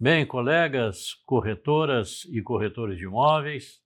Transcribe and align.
Bem, 0.00 0.24
colegas, 0.24 1.14
corretoras 1.26 2.24
e 2.30 2.40
corretores 2.40 2.98
de 2.98 3.02
imóveis, 3.02 3.82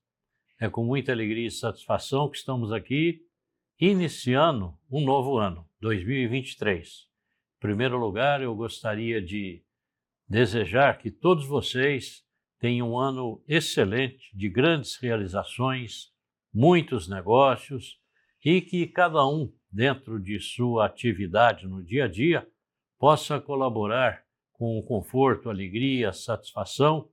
é 0.60 0.68
com 0.68 0.84
muita 0.84 1.10
alegria 1.10 1.46
e 1.46 1.50
satisfação 1.50 2.28
que 2.28 2.36
estamos 2.36 2.70
aqui 2.70 3.22
iniciando 3.80 4.76
um 4.90 5.02
novo 5.02 5.38
ano, 5.38 5.66
2023. 5.80 7.08
Em 7.56 7.60
primeiro 7.60 7.96
lugar, 7.96 8.42
eu 8.42 8.54
gostaria 8.54 9.22
de 9.22 9.64
desejar 10.28 10.98
que 10.98 11.10
todos 11.10 11.46
vocês 11.46 12.22
tenham 12.60 12.92
um 12.92 12.98
ano 12.98 13.42
excelente 13.48 14.36
de 14.36 14.50
grandes 14.50 14.96
realizações, 14.96 16.12
muitos 16.52 17.08
negócios 17.08 17.98
e 18.44 18.60
que 18.60 18.86
cada 18.86 19.26
um, 19.26 19.50
dentro 19.70 20.20
de 20.20 20.38
sua 20.38 20.84
atividade 20.84 21.66
no 21.66 21.82
dia 21.82 22.04
a 22.04 22.08
dia, 22.08 22.46
possa 22.98 23.40
colaborar 23.40 24.21
com 24.62 24.78
o 24.78 24.82
conforto, 24.84 25.50
alegria, 25.50 26.12
satisfação 26.12 27.08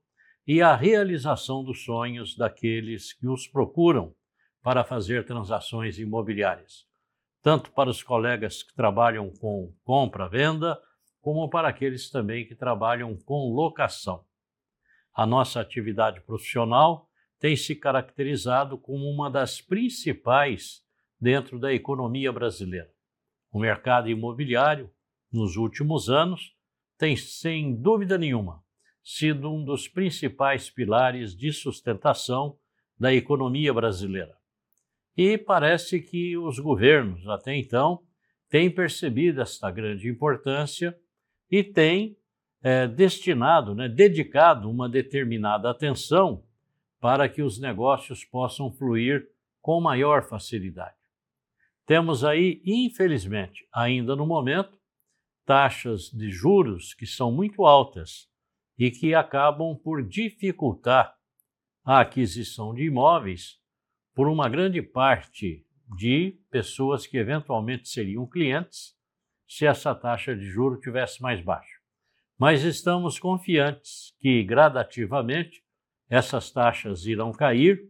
e 0.45 0.62
a 0.62 0.76
realização 0.76 1.63
dos 1.63 1.84
sonhos 1.84 2.38
daqueles 2.38 3.12
que 3.12 3.27
os 3.27 3.48
procuram 3.48 4.13
para 4.62 4.84
fazer 4.84 5.26
transações 5.26 5.98
imobiliárias, 5.98 6.85
tanto 7.41 7.71
para 7.71 7.90
os 7.90 8.04
colegas 8.04 8.62
que 8.62 8.76
trabalham 8.76 9.34
com 9.40 9.73
compra-venda, 9.84 10.80
como 11.20 11.49
para 11.49 11.70
aqueles 11.70 12.12
também 12.12 12.45
que 12.45 12.54
trabalham 12.54 13.17
com 13.17 13.52
locação. 13.52 14.23
A 15.12 15.26
nossa 15.26 15.59
atividade 15.59 16.21
profissional 16.21 17.09
tem 17.40 17.55
se 17.55 17.76
caracterizado 17.76 18.77
como 18.77 19.09
uma 19.09 19.27
das 19.27 19.59
principais 19.59 20.84
dentro 21.20 21.57
da 21.57 21.73
economia 21.73 22.31
brasileira. 22.31 22.91
O 23.51 23.57
mercado 23.57 24.07
imobiliário, 24.07 24.91
nos 25.34 25.55
últimos 25.55 26.12
anos, 26.12 26.59
tem, 26.99 27.15
sem 27.15 27.73
dúvida 27.73 28.17
nenhuma, 28.17 28.61
sido 29.01 29.49
um 29.49 29.63
dos 29.63 29.87
principais 29.87 30.69
pilares 30.69 31.35
de 31.35 31.51
sustentação 31.53 32.57
da 32.99 33.13
economia 33.13 33.73
brasileira. 33.73 34.37
E 35.15 35.37
parece 35.37 36.01
que 36.01 36.37
os 36.37 36.59
governos, 36.59 37.25
até 37.29 37.55
então, 37.55 38.03
têm 38.49 38.70
percebido 38.70 39.41
esta 39.41 39.71
grande 39.71 40.09
importância 40.09 40.95
e 41.49 41.63
têm 41.63 42.17
é, 42.61 42.85
destinado, 42.85 43.73
né, 43.73 43.87
dedicado 43.87 44.70
uma 44.70 44.89
determinada 44.89 45.70
atenção 45.70 46.43
para 46.99 47.29
que 47.29 47.41
os 47.41 47.59
negócios 47.59 48.25
possam 48.25 48.70
fluir 48.73 49.25
com 49.61 49.79
maior 49.79 50.27
facilidade. 50.27 50.95
Temos 51.85 52.25
aí, 52.25 52.61
infelizmente, 52.65 53.65
ainda 53.73 54.17
no 54.17 54.25
momento, 54.25 54.79
taxas 55.49 56.11
de 56.11 56.29
juros 56.29 56.93
que 56.93 57.07
são 57.07 57.31
muito 57.31 57.65
altas 57.65 58.29
e 58.77 58.91
que 58.91 59.15
acabam 59.15 59.75
por 59.75 60.07
dificultar 60.07 61.15
a 61.83 62.01
aquisição 62.01 62.71
de 62.71 62.83
imóveis 62.83 63.57
por 64.13 64.27
uma 64.27 64.47
grande 64.47 64.79
parte 64.79 65.66
de 65.97 66.39
pessoas 66.51 67.07
que 67.07 67.17
eventualmente 67.17 67.89
seriam 67.89 68.27
clientes 68.27 68.95
se 69.47 69.66
essa 69.66 69.95
taxa 69.95 70.35
de 70.35 70.45
juro 70.45 70.79
tivesse 70.79 71.19
mais 71.19 71.44
baixa. 71.44 71.79
Mas 72.38 72.63
estamos 72.63 73.17
confiantes 73.17 74.16
que 74.19 74.44
gradativamente 74.44 75.63
essas 76.07 76.51
taxas 76.51 77.07
irão 77.07 77.31
cair, 77.31 77.89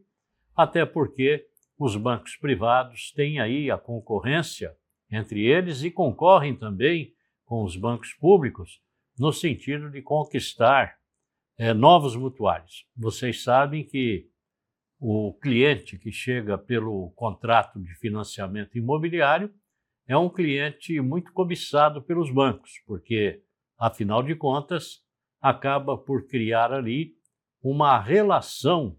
até 0.56 0.86
porque 0.86 1.46
os 1.78 1.98
bancos 1.98 2.38
privados 2.38 3.12
têm 3.12 3.42
aí 3.42 3.70
a 3.70 3.78
concorrência 3.78 4.74
entre 5.12 5.46
eles 5.46 5.84
e 5.84 5.92
concorrem 5.92 6.56
também 6.56 7.19
com 7.50 7.64
os 7.64 7.76
bancos 7.76 8.14
públicos 8.14 8.80
no 9.18 9.34
sentido 9.34 9.90
de 9.90 10.04
conquistar 10.04 10.96
é, 11.58 11.74
novos 11.74 12.16
mutuários. 12.16 12.86
Vocês 12.96 13.44
sabem 13.44 13.84
que 13.84 14.30
o 15.00 15.34
cliente 15.42 15.98
que 15.98 16.12
chega 16.12 16.60
pelo 16.60 17.10
contrato 17.16 17.82
de 17.82 17.92
financiamento 17.96 18.78
imobiliário 18.78 19.52
é 20.08 20.16
um 20.16 20.30
cliente 20.30 21.02
muito 21.02 21.34
cobiçado 21.34 22.04
pelos 22.04 22.32
bancos, 22.32 22.72
porque, 22.86 23.42
afinal 23.80 24.22
de 24.22 24.36
contas, 24.36 25.04
acaba 25.42 25.98
por 25.98 26.28
criar 26.28 26.72
ali 26.72 27.16
uma 27.64 28.00
relação 28.00 28.96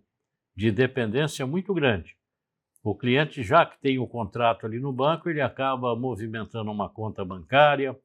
de 0.56 0.72
dependência 0.72 1.46
muito 1.46 1.72
grande. 1.72 2.16
O 2.82 2.96
cliente, 2.96 3.44
já 3.44 3.64
que 3.64 3.78
tem 3.80 3.98
o 3.98 4.08
contrato 4.08 4.66
ali 4.66 4.80
no 4.80 4.92
banco, 4.92 5.30
ele 5.30 5.40
acaba 5.40 5.94
movimentando 5.94 6.70
uma 6.70 6.88
conta 6.88 7.24
bancária, 7.24 7.96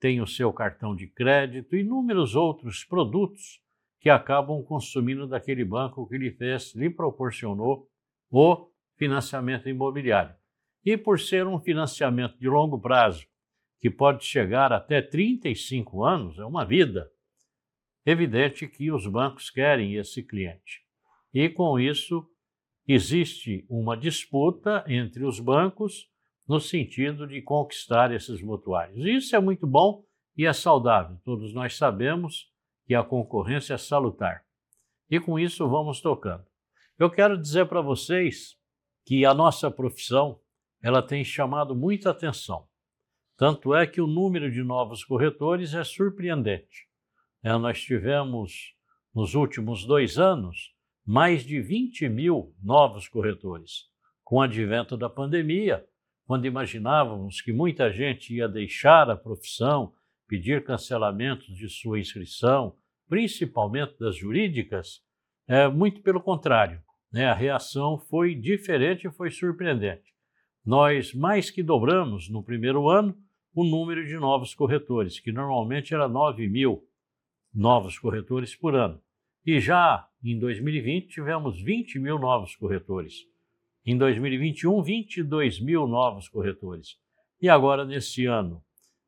tem 0.00 0.20
o 0.20 0.26
seu 0.26 0.52
cartão 0.52 0.96
de 0.96 1.06
crédito 1.06 1.76
inúmeros 1.76 2.34
outros 2.34 2.82
produtos 2.82 3.60
que 4.00 4.08
acabam 4.08 4.62
consumindo 4.64 5.26
daquele 5.26 5.64
banco 5.64 6.08
que 6.08 6.16
lhe 6.16 6.30
fez, 6.30 6.74
lhe 6.74 6.88
proporcionou 6.88 7.86
o 8.30 8.70
financiamento 8.96 9.68
imobiliário. 9.68 10.34
E 10.84 10.96
por 10.96 11.20
ser 11.20 11.46
um 11.46 11.60
financiamento 11.60 12.38
de 12.38 12.48
longo 12.48 12.80
prazo, 12.80 13.26
que 13.78 13.90
pode 13.90 14.24
chegar 14.24 14.72
até 14.72 15.02
35 15.02 16.02
anos, 16.02 16.38
é 16.38 16.44
uma 16.44 16.64
vida, 16.64 17.10
evidente 18.04 18.66
que 18.66 18.90
os 18.90 19.06
bancos 19.06 19.50
querem 19.50 19.94
esse 19.96 20.22
cliente. 20.22 20.82
E 21.32 21.48
com 21.50 21.78
isso, 21.78 22.26
existe 22.88 23.66
uma 23.68 23.96
disputa 23.96 24.82
entre 24.88 25.24
os 25.24 25.38
bancos 25.38 26.08
no 26.50 26.58
sentido 26.58 27.28
de 27.28 27.40
conquistar 27.40 28.10
esses 28.10 28.42
mutuários. 28.42 29.06
Isso 29.06 29.36
é 29.36 29.38
muito 29.38 29.68
bom 29.68 30.04
e 30.36 30.46
é 30.46 30.52
saudável. 30.52 31.16
Todos 31.24 31.54
nós 31.54 31.76
sabemos 31.76 32.50
que 32.84 32.92
a 32.92 33.04
concorrência 33.04 33.74
é 33.74 33.78
salutar. 33.78 34.44
E 35.08 35.20
com 35.20 35.38
isso 35.38 35.68
vamos 35.68 36.00
tocando. 36.00 36.44
Eu 36.98 37.08
quero 37.08 37.40
dizer 37.40 37.66
para 37.66 37.80
vocês 37.80 38.56
que 39.06 39.24
a 39.24 39.32
nossa 39.32 39.70
profissão 39.70 40.40
ela 40.82 41.00
tem 41.00 41.22
chamado 41.22 41.72
muita 41.72 42.10
atenção. 42.10 42.66
Tanto 43.36 43.72
é 43.72 43.86
que 43.86 44.00
o 44.00 44.08
número 44.08 44.50
de 44.50 44.64
novos 44.64 45.04
corretores 45.04 45.72
é 45.72 45.84
surpreendente. 45.84 46.88
É, 47.44 47.52
nós 47.52 47.80
tivemos, 47.80 48.74
nos 49.14 49.36
últimos 49.36 49.86
dois 49.86 50.18
anos, 50.18 50.74
mais 51.06 51.44
de 51.44 51.60
20 51.60 52.08
mil 52.08 52.52
novos 52.60 53.06
corretores. 53.06 53.88
Com 54.24 54.38
o 54.38 54.42
advento 54.42 54.96
da 54.96 55.08
pandemia, 55.08 55.86
quando 56.30 56.46
imaginávamos 56.46 57.40
que 57.40 57.52
muita 57.52 57.92
gente 57.92 58.32
ia 58.32 58.48
deixar 58.48 59.10
a 59.10 59.16
profissão, 59.16 59.92
pedir 60.28 60.62
cancelamento 60.62 61.52
de 61.52 61.68
sua 61.68 61.98
inscrição, 61.98 62.76
principalmente 63.08 63.98
das 63.98 64.14
jurídicas, 64.14 65.02
é, 65.48 65.66
muito 65.66 66.00
pelo 66.02 66.20
contrário. 66.20 66.80
Né? 67.12 67.26
A 67.26 67.34
reação 67.34 67.98
foi 67.98 68.36
diferente 68.36 69.08
e 69.08 69.10
foi 69.10 69.28
surpreendente. 69.28 70.14
Nós 70.64 71.12
mais 71.12 71.50
que 71.50 71.64
dobramos 71.64 72.30
no 72.30 72.44
primeiro 72.44 72.88
ano 72.88 73.18
o 73.52 73.64
número 73.64 74.06
de 74.06 74.14
novos 74.14 74.54
corretores, 74.54 75.18
que 75.18 75.32
normalmente 75.32 75.92
era 75.92 76.06
9 76.06 76.46
mil 76.46 76.86
novos 77.52 77.98
corretores 77.98 78.54
por 78.54 78.76
ano. 78.76 79.02
E 79.44 79.58
já 79.58 80.08
em 80.22 80.38
2020 80.38 81.08
tivemos 81.08 81.60
20 81.60 81.98
mil 81.98 82.20
novos 82.20 82.54
corretores. 82.54 83.28
Em 83.90 83.98
2021, 83.98 84.84
22 84.84 85.60
mil 85.60 85.84
novos 85.88 86.28
corretores. 86.28 86.96
E 87.42 87.48
agora, 87.48 87.84
nesse 87.84 88.24
ano 88.24 88.62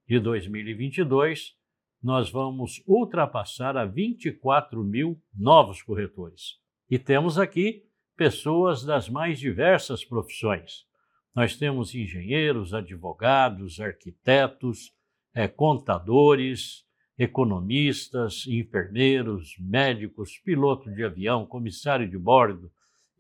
de 0.08 0.18
2022, 0.18 1.54
nós 2.02 2.28
vamos 2.32 2.82
ultrapassar 2.84 3.76
a 3.76 3.84
24 3.84 4.82
mil 4.82 5.22
novos 5.32 5.80
corretores. 5.82 6.58
E 6.90 6.98
temos 6.98 7.38
aqui 7.38 7.84
pessoas 8.16 8.84
das 8.84 9.08
mais 9.08 9.38
diversas 9.38 10.04
profissões. 10.04 10.84
Nós 11.32 11.54
temos 11.54 11.94
engenheiros, 11.94 12.74
advogados, 12.74 13.78
arquitetos, 13.78 14.92
é, 15.32 15.46
contadores, 15.46 16.84
economistas, 17.16 18.48
enfermeiros, 18.48 19.54
médicos, 19.60 20.38
piloto 20.38 20.92
de 20.92 21.04
avião, 21.04 21.46
comissário 21.46 22.10
de 22.10 22.18
bordo, 22.18 22.68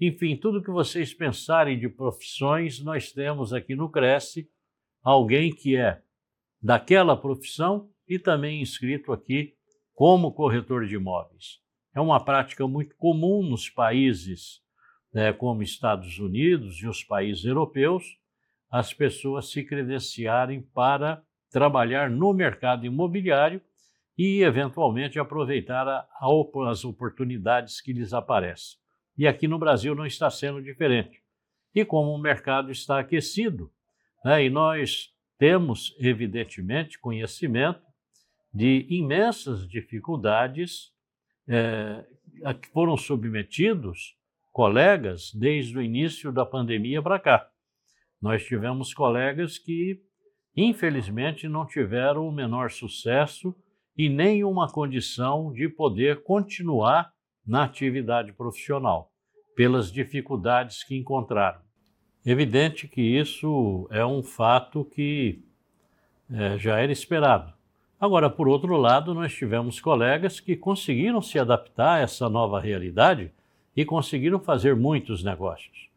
enfim, 0.06 0.36
tudo 0.36 0.62
que 0.62 0.70
vocês 0.70 1.14
pensarem 1.14 1.78
de 1.78 1.88
profissões, 1.88 2.82
nós 2.82 3.12
temos 3.12 3.52
aqui 3.52 3.76
no 3.76 3.88
Cresce 3.88 4.50
alguém 5.00 5.54
que 5.54 5.76
é 5.76 6.02
daquela 6.60 7.16
profissão 7.16 7.88
e 8.08 8.18
também 8.18 8.60
inscrito 8.60 9.12
aqui 9.12 9.54
como 9.94 10.32
corretor 10.32 10.86
de 10.86 10.96
imóveis. 10.96 11.60
É 11.94 12.00
uma 12.00 12.24
prática 12.24 12.66
muito 12.66 12.96
comum 12.96 13.44
nos 13.48 13.70
países 13.70 14.60
né, 15.14 15.32
como 15.32 15.62
Estados 15.62 16.18
Unidos 16.18 16.78
e 16.80 16.88
os 16.88 17.04
países 17.04 17.44
europeus, 17.44 18.04
as 18.68 18.92
pessoas 18.92 19.52
se 19.52 19.62
credenciarem 19.62 20.62
para 20.74 21.22
trabalhar 21.48 22.10
no 22.10 22.32
mercado 22.32 22.84
imobiliário 22.84 23.62
e, 24.18 24.42
eventualmente, 24.42 25.20
aproveitar 25.20 25.86
a, 25.86 26.08
a, 26.20 26.70
as 26.70 26.84
oportunidades 26.84 27.80
que 27.80 27.92
lhes 27.92 28.12
aparecem. 28.12 28.81
E 29.22 29.26
aqui 29.28 29.46
no 29.46 29.56
Brasil 29.56 29.94
não 29.94 30.04
está 30.04 30.28
sendo 30.28 30.60
diferente. 30.60 31.22
E 31.72 31.84
como 31.84 32.10
o 32.10 32.18
mercado 32.18 32.72
está 32.72 32.98
aquecido, 32.98 33.70
né, 34.24 34.44
e 34.44 34.50
nós 34.50 35.10
temos, 35.38 35.94
evidentemente, 36.00 36.98
conhecimento 36.98 37.80
de 38.52 38.84
imensas 38.90 39.68
dificuldades 39.68 40.90
é, 41.46 42.04
a 42.44 42.52
que 42.52 42.68
foram 42.70 42.96
submetidos 42.96 44.16
colegas 44.50 45.32
desde 45.32 45.78
o 45.78 45.82
início 45.82 46.32
da 46.32 46.44
pandemia 46.44 47.00
para 47.00 47.20
cá. 47.20 47.48
Nós 48.20 48.44
tivemos 48.44 48.92
colegas 48.92 49.56
que, 49.56 50.02
infelizmente, 50.56 51.46
não 51.46 51.64
tiveram 51.64 52.26
o 52.26 52.32
menor 52.32 52.72
sucesso 52.72 53.54
e 53.96 54.08
nem 54.08 54.42
uma 54.42 54.68
condição 54.68 55.52
de 55.52 55.68
poder 55.68 56.24
continuar 56.24 57.12
na 57.46 57.62
atividade 57.62 58.32
profissional, 58.32 59.11
pelas 59.54 59.90
dificuldades 59.92 60.82
que 60.84 60.96
encontraram. 60.96 61.60
Evidente 62.24 62.86
que 62.86 63.00
isso 63.00 63.86
é 63.90 64.04
um 64.04 64.22
fato 64.22 64.84
que 64.84 65.40
é, 66.32 66.56
já 66.58 66.78
era 66.78 66.92
esperado. 66.92 67.52
Agora, 68.00 68.30
por 68.30 68.48
outro 68.48 68.76
lado, 68.76 69.14
nós 69.14 69.32
tivemos 69.32 69.80
colegas 69.80 70.40
que 70.40 70.56
conseguiram 70.56 71.20
se 71.20 71.38
adaptar 71.38 71.98
a 71.98 72.00
essa 72.00 72.28
nova 72.28 72.60
realidade 72.60 73.30
e 73.76 73.84
conseguiram 73.84 74.40
fazer 74.40 74.74
muitos 74.74 75.22
negócios. 75.22 75.88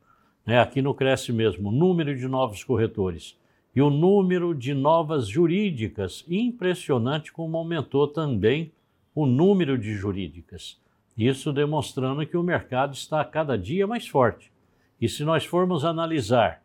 Né? 0.45 0.59
Aqui 0.59 0.81
no 0.81 0.93
Cresce 0.93 1.31
mesmo, 1.31 1.69
o 1.69 1.71
número 1.71 2.15
de 2.15 2.27
novos 2.27 2.63
corretores 2.63 3.37
e 3.75 3.81
o 3.81 3.89
número 3.89 4.55
de 4.55 4.73
novas 4.73 5.27
jurídicas, 5.27 6.23
impressionante 6.27 7.31
como 7.31 7.57
aumentou 7.57 8.07
também 8.07 8.71
o 9.13 9.25
número 9.25 9.77
de 9.77 9.93
jurídicas. 9.93 10.79
Isso 11.17 11.53
demonstrando 11.53 12.25
que 12.25 12.35
o 12.35 12.43
mercado 12.43 12.93
está 12.93 13.23
cada 13.23 13.57
dia 13.57 13.87
mais 13.87 14.07
forte. 14.07 14.51
E 14.99 15.07
se 15.07 15.23
nós 15.23 15.45
formos 15.45 15.85
analisar 15.85 16.63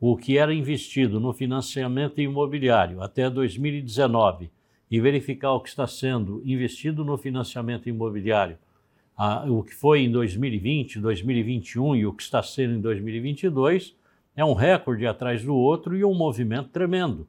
o 0.00 0.16
que 0.16 0.38
era 0.38 0.54
investido 0.54 1.18
no 1.18 1.32
financiamento 1.32 2.20
imobiliário 2.20 3.02
até 3.02 3.28
2019 3.28 4.50
e 4.90 5.00
verificar 5.00 5.52
o 5.52 5.60
que 5.60 5.68
está 5.68 5.86
sendo 5.86 6.40
investido 6.44 7.04
no 7.04 7.18
financiamento 7.18 7.88
imobiliário 7.88 8.58
o 9.48 9.64
que 9.64 9.74
foi 9.74 10.02
em 10.02 10.12
2020, 10.12 11.00
2021 11.00 11.96
e 11.96 12.06
o 12.06 12.12
que 12.12 12.22
está 12.22 12.40
sendo 12.40 12.74
em 12.74 12.80
2022 12.80 13.96
é 14.36 14.44
um 14.44 14.54
recorde 14.54 15.06
atrás 15.08 15.42
do 15.42 15.56
outro 15.56 15.96
e 15.96 16.04
um 16.04 16.14
movimento 16.14 16.68
tremendo. 16.68 17.26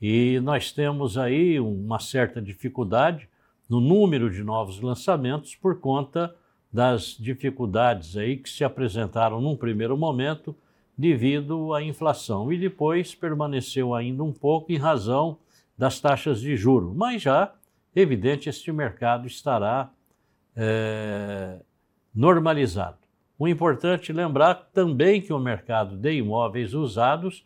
E 0.00 0.38
nós 0.40 0.72
temos 0.72 1.16
aí 1.16 1.58
uma 1.58 1.98
certa 1.98 2.42
dificuldade 2.42 3.30
no 3.68 3.80
número 3.80 4.30
de 4.30 4.42
novos 4.42 4.80
lançamentos 4.80 5.54
por 5.54 5.80
conta 5.80 6.34
das 6.72 7.16
dificuldades 7.18 8.16
aí 8.16 8.36
que 8.36 8.50
se 8.50 8.64
apresentaram 8.64 9.40
num 9.40 9.56
primeiro 9.56 9.96
momento 9.96 10.54
devido 10.96 11.74
à 11.74 11.82
inflação 11.82 12.52
e 12.52 12.58
depois 12.58 13.14
permaneceu 13.14 13.94
ainda 13.94 14.22
um 14.22 14.32
pouco 14.32 14.72
em 14.72 14.76
razão 14.76 15.38
das 15.76 16.00
taxas 16.00 16.40
de 16.40 16.56
juro, 16.56 16.94
mas 16.94 17.22
já 17.22 17.52
evidente 17.94 18.48
este 18.48 18.72
mercado 18.72 19.26
estará 19.26 19.90
é, 20.54 21.58
normalizado. 22.14 22.96
O 23.38 23.46
importante 23.46 24.12
lembrar 24.12 24.70
também 24.72 25.20
que 25.20 25.32
o 25.32 25.38
mercado 25.38 25.96
de 25.96 26.12
imóveis 26.14 26.72
usados, 26.72 27.44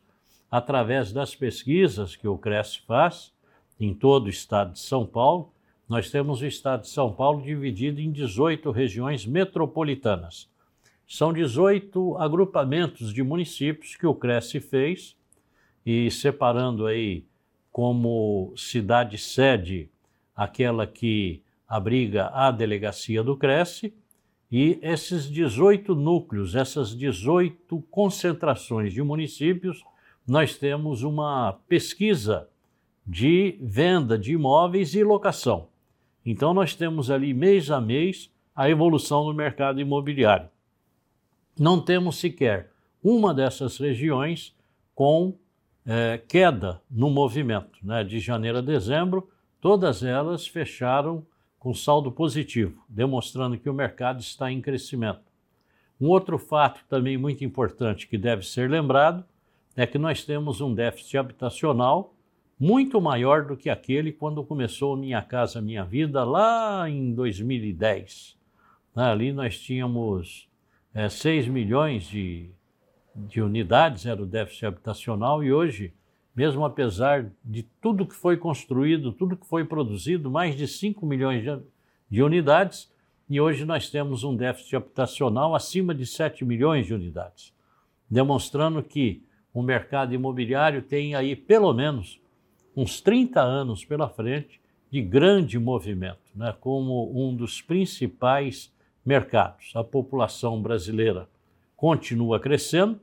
através 0.48 1.12
das 1.12 1.34
pesquisas 1.34 2.14
que 2.14 2.28
o 2.28 2.38
Cresce 2.38 2.80
faz 2.86 3.32
em 3.78 3.92
todo 3.92 4.26
o 4.26 4.30
estado 4.30 4.72
de 4.72 4.78
São 4.78 5.04
Paulo, 5.04 5.52
nós 5.90 6.08
temos 6.08 6.40
o 6.40 6.46
estado 6.46 6.82
de 6.82 6.88
São 6.88 7.12
Paulo 7.12 7.42
dividido 7.42 8.00
em 8.00 8.12
18 8.12 8.70
regiões 8.70 9.26
metropolitanas. 9.26 10.48
São 11.04 11.32
18 11.32 12.16
agrupamentos 12.16 13.12
de 13.12 13.24
municípios 13.24 13.96
que 13.96 14.06
o 14.06 14.14
Cresce 14.14 14.60
fez 14.60 15.16
e 15.84 16.08
separando 16.08 16.86
aí 16.86 17.24
como 17.72 18.54
cidade 18.56 19.18
sede 19.18 19.90
aquela 20.36 20.86
que 20.86 21.42
abriga 21.66 22.28
a 22.28 22.52
delegacia 22.52 23.24
do 23.24 23.36
Cresce, 23.36 23.92
e 24.48 24.78
esses 24.82 25.28
18 25.28 25.92
núcleos, 25.96 26.54
essas 26.54 26.96
18 26.96 27.82
concentrações 27.90 28.92
de 28.92 29.02
municípios, 29.02 29.82
nós 30.24 30.56
temos 30.56 31.02
uma 31.02 31.58
pesquisa 31.68 32.48
de 33.04 33.58
venda 33.60 34.16
de 34.16 34.34
imóveis 34.34 34.94
e 34.94 35.02
locação. 35.02 35.69
Então, 36.24 36.52
nós 36.52 36.74
temos 36.74 37.10
ali 37.10 37.32
mês 37.32 37.70
a 37.70 37.80
mês 37.80 38.30
a 38.54 38.68
evolução 38.68 39.24
do 39.24 39.34
mercado 39.34 39.80
imobiliário. 39.80 40.48
Não 41.58 41.80
temos 41.80 42.16
sequer 42.16 42.70
uma 43.02 43.32
dessas 43.32 43.78
regiões 43.78 44.54
com 44.94 45.34
é, 45.86 46.18
queda 46.28 46.80
no 46.90 47.10
movimento. 47.10 47.78
Né? 47.82 48.04
De 48.04 48.20
janeiro 48.20 48.58
a 48.58 48.60
dezembro, 48.60 49.28
todas 49.60 50.02
elas 50.02 50.46
fecharam 50.46 51.24
com 51.58 51.74
saldo 51.74 52.10
positivo, 52.10 52.82
demonstrando 52.88 53.58
que 53.58 53.68
o 53.68 53.74
mercado 53.74 54.20
está 54.20 54.50
em 54.50 54.60
crescimento. 54.60 55.22
Um 56.00 56.08
outro 56.08 56.38
fato 56.38 56.80
também 56.88 57.18
muito 57.18 57.44
importante 57.44 58.06
que 58.06 58.16
deve 58.16 58.42
ser 58.46 58.70
lembrado 58.70 59.24
é 59.76 59.86
que 59.86 59.98
nós 59.98 60.24
temos 60.24 60.60
um 60.60 60.74
déficit 60.74 61.18
habitacional 61.18 62.14
muito 62.60 63.00
maior 63.00 63.46
do 63.46 63.56
que 63.56 63.70
aquele 63.70 64.12
quando 64.12 64.44
começou 64.44 64.94
Minha 64.94 65.22
Casa 65.22 65.62
Minha 65.62 65.82
Vida 65.82 66.22
lá 66.22 66.86
em 66.90 67.14
2010. 67.14 68.36
Ali 68.94 69.32
nós 69.32 69.58
tínhamos 69.58 70.46
é, 70.92 71.08
6 71.08 71.48
milhões 71.48 72.04
de, 72.04 72.50
de 73.16 73.40
unidades, 73.40 74.04
era 74.04 74.22
o 74.22 74.26
déficit 74.26 74.66
habitacional, 74.66 75.42
e 75.42 75.50
hoje 75.50 75.94
mesmo 76.34 76.64
apesar 76.64 77.30
de 77.44 77.62
tudo 77.80 78.06
que 78.06 78.14
foi 78.14 78.36
construído, 78.36 79.12
tudo 79.12 79.36
que 79.36 79.46
foi 79.46 79.64
produzido, 79.64 80.30
mais 80.30 80.54
de 80.54 80.68
5 80.68 81.04
milhões 81.04 81.42
de, 81.42 81.58
de 82.10 82.22
unidades, 82.22 82.92
e 83.28 83.40
hoje 83.40 83.64
nós 83.64 83.88
temos 83.88 84.22
um 84.22 84.36
déficit 84.36 84.76
habitacional 84.76 85.54
acima 85.54 85.94
de 85.94 86.04
7 86.04 86.44
milhões 86.44 86.86
de 86.86 86.94
unidades, 86.94 87.54
demonstrando 88.08 88.82
que 88.82 89.22
o 89.52 89.62
mercado 89.62 90.14
imobiliário 90.14 90.82
tem 90.82 91.14
aí 91.14 91.34
pelo 91.34 91.72
menos 91.72 92.19
uns 92.76 93.00
30 93.00 93.40
anos 93.40 93.84
pela 93.84 94.08
frente 94.08 94.60
de 94.90 95.00
grande 95.00 95.58
movimento, 95.58 96.30
né, 96.34 96.54
como 96.60 97.10
um 97.14 97.34
dos 97.34 97.62
principais 97.62 98.72
mercados. 99.04 99.72
A 99.74 99.84
população 99.84 100.60
brasileira 100.60 101.28
continua 101.76 102.40
crescendo, 102.40 103.00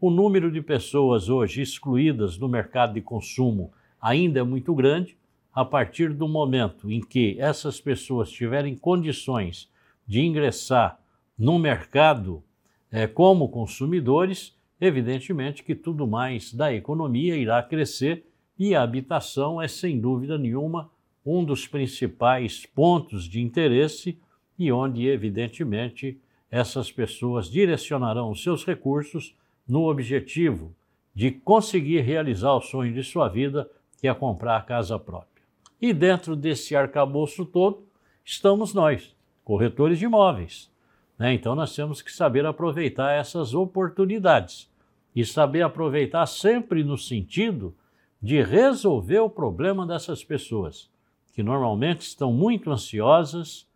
o 0.00 0.10
número 0.10 0.50
de 0.50 0.60
pessoas 0.60 1.28
hoje 1.28 1.62
excluídas 1.62 2.36
do 2.36 2.48
mercado 2.48 2.94
de 2.94 3.00
consumo 3.00 3.72
ainda 4.00 4.40
é 4.40 4.42
muito 4.42 4.74
grande. 4.74 5.16
A 5.54 5.64
partir 5.64 6.12
do 6.12 6.28
momento 6.28 6.90
em 6.90 7.00
que 7.00 7.36
essas 7.40 7.80
pessoas 7.80 8.30
tiverem 8.30 8.76
condições 8.76 9.70
de 10.06 10.20
ingressar 10.20 11.00
no 11.38 11.58
mercado 11.58 12.42
é, 12.90 13.06
como 13.06 13.48
consumidores, 13.48 14.54
evidentemente 14.78 15.62
que 15.62 15.74
tudo 15.74 16.06
mais 16.06 16.52
da 16.52 16.74
economia 16.74 17.36
irá 17.36 17.62
crescer 17.62 18.25
e 18.58 18.74
a 18.74 18.82
habitação 18.82 19.60
é, 19.60 19.68
sem 19.68 20.00
dúvida 20.00 20.38
nenhuma, 20.38 20.90
um 21.24 21.44
dos 21.44 21.66
principais 21.66 22.64
pontos 22.64 23.24
de 23.24 23.40
interesse 23.40 24.18
e 24.58 24.70
onde, 24.70 25.06
evidentemente, 25.06 26.18
essas 26.50 26.90
pessoas 26.90 27.50
direcionarão 27.50 28.30
os 28.30 28.42
seus 28.42 28.64
recursos 28.64 29.34
no 29.68 29.88
objetivo 29.90 30.74
de 31.14 31.30
conseguir 31.30 32.00
realizar 32.00 32.52
o 32.52 32.60
sonho 32.60 32.92
de 32.92 33.02
sua 33.02 33.28
vida, 33.28 33.68
que 34.00 34.06
é 34.06 34.14
comprar 34.14 34.58
a 34.58 34.62
casa 34.62 34.98
própria. 34.98 35.42
E 35.80 35.92
dentro 35.92 36.36
desse 36.36 36.76
arcabouço 36.76 37.44
todo 37.44 37.86
estamos 38.24 38.72
nós, 38.72 39.14
corretores 39.44 39.98
de 39.98 40.04
imóveis. 40.04 40.70
Né? 41.18 41.34
Então 41.34 41.54
nós 41.54 41.74
temos 41.74 42.02
que 42.02 42.12
saber 42.12 42.44
aproveitar 42.46 43.12
essas 43.12 43.54
oportunidades 43.54 44.70
e 45.14 45.24
saber 45.24 45.62
aproveitar 45.62 46.26
sempre 46.26 46.84
no 46.84 46.98
sentido 46.98 47.74
de 48.20 48.42
resolver 48.42 49.20
o 49.20 49.30
problema 49.30 49.86
dessas 49.86 50.24
pessoas, 50.24 50.90
que 51.32 51.42
normalmente 51.42 52.00
estão 52.00 52.32
muito 52.32 52.70
ansiosas 52.70 53.68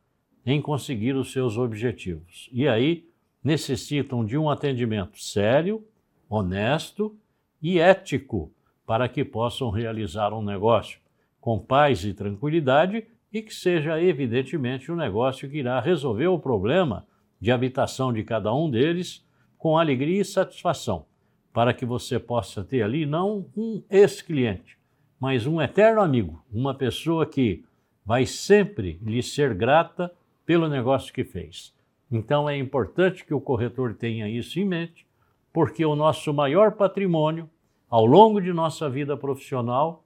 em 0.45 0.61
conseguir 0.61 1.15
os 1.15 1.33
seus 1.33 1.59
objetivos. 1.59 2.49
E 2.53 2.67
aí 2.67 3.07
necessitam 3.43 4.25
de 4.25 4.37
um 4.37 4.49
atendimento 4.49 5.21
sério, 5.21 5.85
honesto 6.29 7.17
e 7.63 7.79
ético 7.79 8.53
para 8.87 9.09
que 9.09 9.25
possam 9.25 9.71
realizar 9.71 10.33
um 10.33 10.43
negócio 10.43 10.99
com 11.41 11.59
paz 11.59 12.05
e 12.05 12.13
tranquilidade 12.13 13.07
e 13.33 13.43
que 13.43 13.55
seja 13.55 14.01
evidentemente 14.03 14.91
um 14.91 14.97
negócio 14.97 15.49
que 15.49 15.59
irá 15.59 15.81
resolver 15.81 16.27
o 16.27 16.39
problema 16.39 17.07
de 17.41 17.51
habitação 17.51 18.13
de 18.13 18.23
cada 18.25 18.53
um 18.55 18.71
deles 18.71 19.25
com 19.57 19.79
alegria 19.79 20.21
e 20.21 20.25
satisfação, 20.25 21.07
para 21.53 21.75
que 21.75 21.85
você 21.85 22.19
possa 22.19 22.63
ter 22.63 22.83
ali 22.83 23.05
não 23.05 23.47
um 23.57 23.83
ex-cliente, 23.91 24.79
mas 25.19 25.47
um 25.47 25.61
eterno 25.61 26.01
amigo, 26.01 26.43
uma 26.53 26.75
pessoa 26.75 27.27
que 27.27 27.65
vai 28.05 28.25
sempre 28.27 28.99
lhe 29.03 29.23
ser 29.23 29.55
grata 29.55 30.13
pelo 30.47 30.69
negócio 30.69 31.13
que 31.13 31.25
fez. 31.25 31.75
Então 32.11 32.49
é 32.49 32.57
importante 32.57 33.25
que 33.25 33.35
o 33.35 33.41
corretor 33.41 33.95
tenha 33.95 34.29
isso 34.29 34.59
em 34.59 34.65
mente, 34.65 35.07
porque 35.53 35.85
o 35.85 35.97
nosso 35.97 36.33
maior 36.33 36.73
patrimônio 36.73 37.49
ao 37.89 38.07
longo 38.07 38.41
de 38.41 38.53
nossa 38.53 38.89
vida 38.89 39.17
profissional 39.17 40.05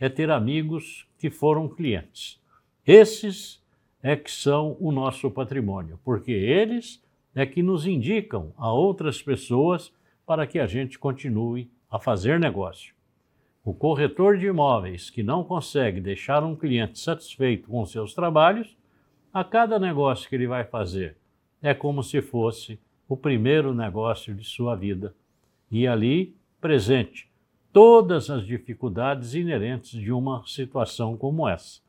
é 0.00 0.08
ter 0.08 0.30
amigos 0.30 1.06
que 1.18 1.30
foram 1.30 1.68
clientes. 1.68 2.40
Esses 2.86 3.62
é 4.02 4.16
que 4.16 4.30
são 4.30 4.76
o 4.80 4.92
nosso 4.92 5.30
patrimônio, 5.30 5.98
porque 6.04 6.32
eles 6.32 7.02
é 7.34 7.44
que 7.44 7.62
nos 7.62 7.86
indicam 7.86 8.52
a 8.56 8.72
outras 8.72 9.20
pessoas 9.20 9.92
para 10.26 10.46
que 10.46 10.58
a 10.58 10.66
gente 10.66 10.98
continue 10.98 11.70
a 11.88 11.98
fazer 11.98 12.40
negócio. 12.40 12.94
O 13.64 13.72
corretor 13.72 14.36
de 14.36 14.46
imóveis 14.46 15.08
que 15.08 15.22
não 15.22 15.44
consegue 15.44 16.00
deixar 16.00 16.42
um 16.42 16.56
cliente 16.56 16.98
satisfeito 16.98 17.68
com 17.68 17.86
seus 17.86 18.12
trabalhos, 18.12 18.76
a 19.32 19.44
cada 19.44 19.78
negócio 19.78 20.28
que 20.28 20.34
ele 20.34 20.46
vai 20.46 20.64
fazer 20.64 21.16
é 21.62 21.72
como 21.72 22.02
se 22.02 22.20
fosse 22.20 22.78
o 23.08 23.16
primeiro 23.16 23.74
negócio 23.74 24.34
de 24.34 24.44
sua 24.44 24.74
vida. 24.74 25.14
E 25.70 25.86
ali, 25.86 26.34
presente, 26.60 27.30
todas 27.72 28.30
as 28.30 28.46
dificuldades 28.46 29.34
inerentes 29.34 29.90
de 29.90 30.12
uma 30.12 30.42
situação 30.46 31.16
como 31.16 31.48
essa. 31.48 31.80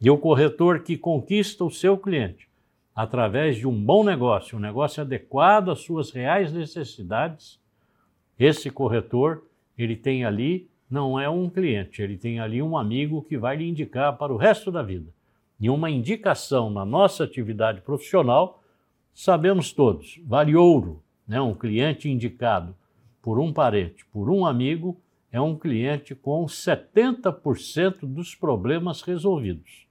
E 0.00 0.10
o 0.10 0.18
corretor 0.18 0.82
que 0.82 0.96
conquista 0.96 1.64
o 1.64 1.70
seu 1.70 1.96
cliente 1.98 2.48
através 2.94 3.56
de 3.56 3.66
um 3.66 3.84
bom 3.84 4.02
negócio, 4.02 4.58
um 4.58 4.60
negócio 4.60 5.00
adequado 5.00 5.70
às 5.70 5.80
suas 5.80 6.10
reais 6.10 6.52
necessidades, 6.52 7.59
esse 8.40 8.70
corretor, 8.70 9.44
ele 9.76 9.94
tem 9.94 10.24
ali 10.24 10.70
não 10.90 11.20
é 11.20 11.28
um 11.30 11.48
cliente, 11.48 12.02
ele 12.02 12.16
tem 12.16 12.40
ali 12.40 12.60
um 12.60 12.76
amigo 12.76 13.22
que 13.22 13.38
vai 13.38 13.56
lhe 13.56 13.68
indicar 13.68 14.16
para 14.16 14.32
o 14.32 14.36
resto 14.36 14.72
da 14.72 14.82
vida. 14.82 15.08
E 15.60 15.70
uma 15.70 15.88
indicação 15.88 16.68
na 16.68 16.84
nossa 16.84 17.22
atividade 17.22 17.80
profissional, 17.82 18.60
sabemos 19.14 19.72
todos, 19.72 20.18
vale 20.24 20.56
ouro. 20.56 21.00
Né? 21.28 21.40
Um 21.40 21.54
cliente 21.54 22.08
indicado 22.08 22.74
por 23.22 23.38
um 23.38 23.52
parente, 23.52 24.04
por 24.06 24.28
um 24.28 24.44
amigo, 24.44 25.00
é 25.30 25.40
um 25.40 25.56
cliente 25.56 26.14
com 26.14 26.44
70% 26.46 28.00
dos 28.00 28.34
problemas 28.34 29.02
resolvidos. 29.02 29.86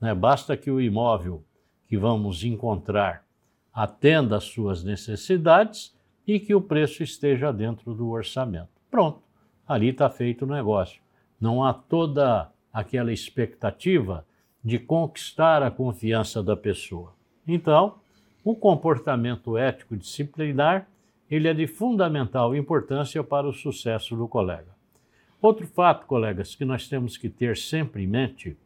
Né? 0.00 0.12
Basta 0.14 0.56
que 0.56 0.70
o 0.70 0.80
imóvel 0.80 1.44
que 1.86 1.96
vamos 1.96 2.42
encontrar 2.42 3.24
atenda 3.72 4.38
às 4.38 4.44
suas 4.44 4.82
necessidades 4.82 5.94
e 6.26 6.38
que 6.38 6.54
o 6.54 6.60
preço 6.60 7.02
esteja 7.02 7.52
dentro 7.52 7.94
do 7.94 8.08
orçamento. 8.10 8.70
Pronto 8.90 9.30
ali 9.70 9.90
está 9.90 10.10
feito 10.10 10.44
o 10.44 10.48
negócio. 10.48 11.00
Não 11.40 11.62
há 11.62 11.72
toda 11.72 12.50
aquela 12.72 13.12
expectativa 13.12 14.26
de 14.64 14.80
conquistar 14.80 15.62
a 15.62 15.70
confiança 15.70 16.42
da 16.42 16.56
pessoa. 16.56 17.14
Então, 17.46 17.94
o 18.42 18.56
comportamento 18.56 19.56
ético 19.56 19.96
disciplinar 19.96 20.88
ele 21.30 21.46
é 21.46 21.54
de 21.54 21.68
fundamental 21.68 22.56
importância 22.56 23.22
para 23.22 23.46
o 23.46 23.52
sucesso 23.52 24.16
do 24.16 24.26
colega. 24.26 24.74
Outro 25.40 25.68
fato, 25.68 26.04
colegas, 26.04 26.56
que 26.56 26.64
nós 26.64 26.88
temos 26.88 27.16
que 27.16 27.28
ter 27.28 27.56
sempre 27.56 28.02
em 28.02 28.08
mente 28.08 28.56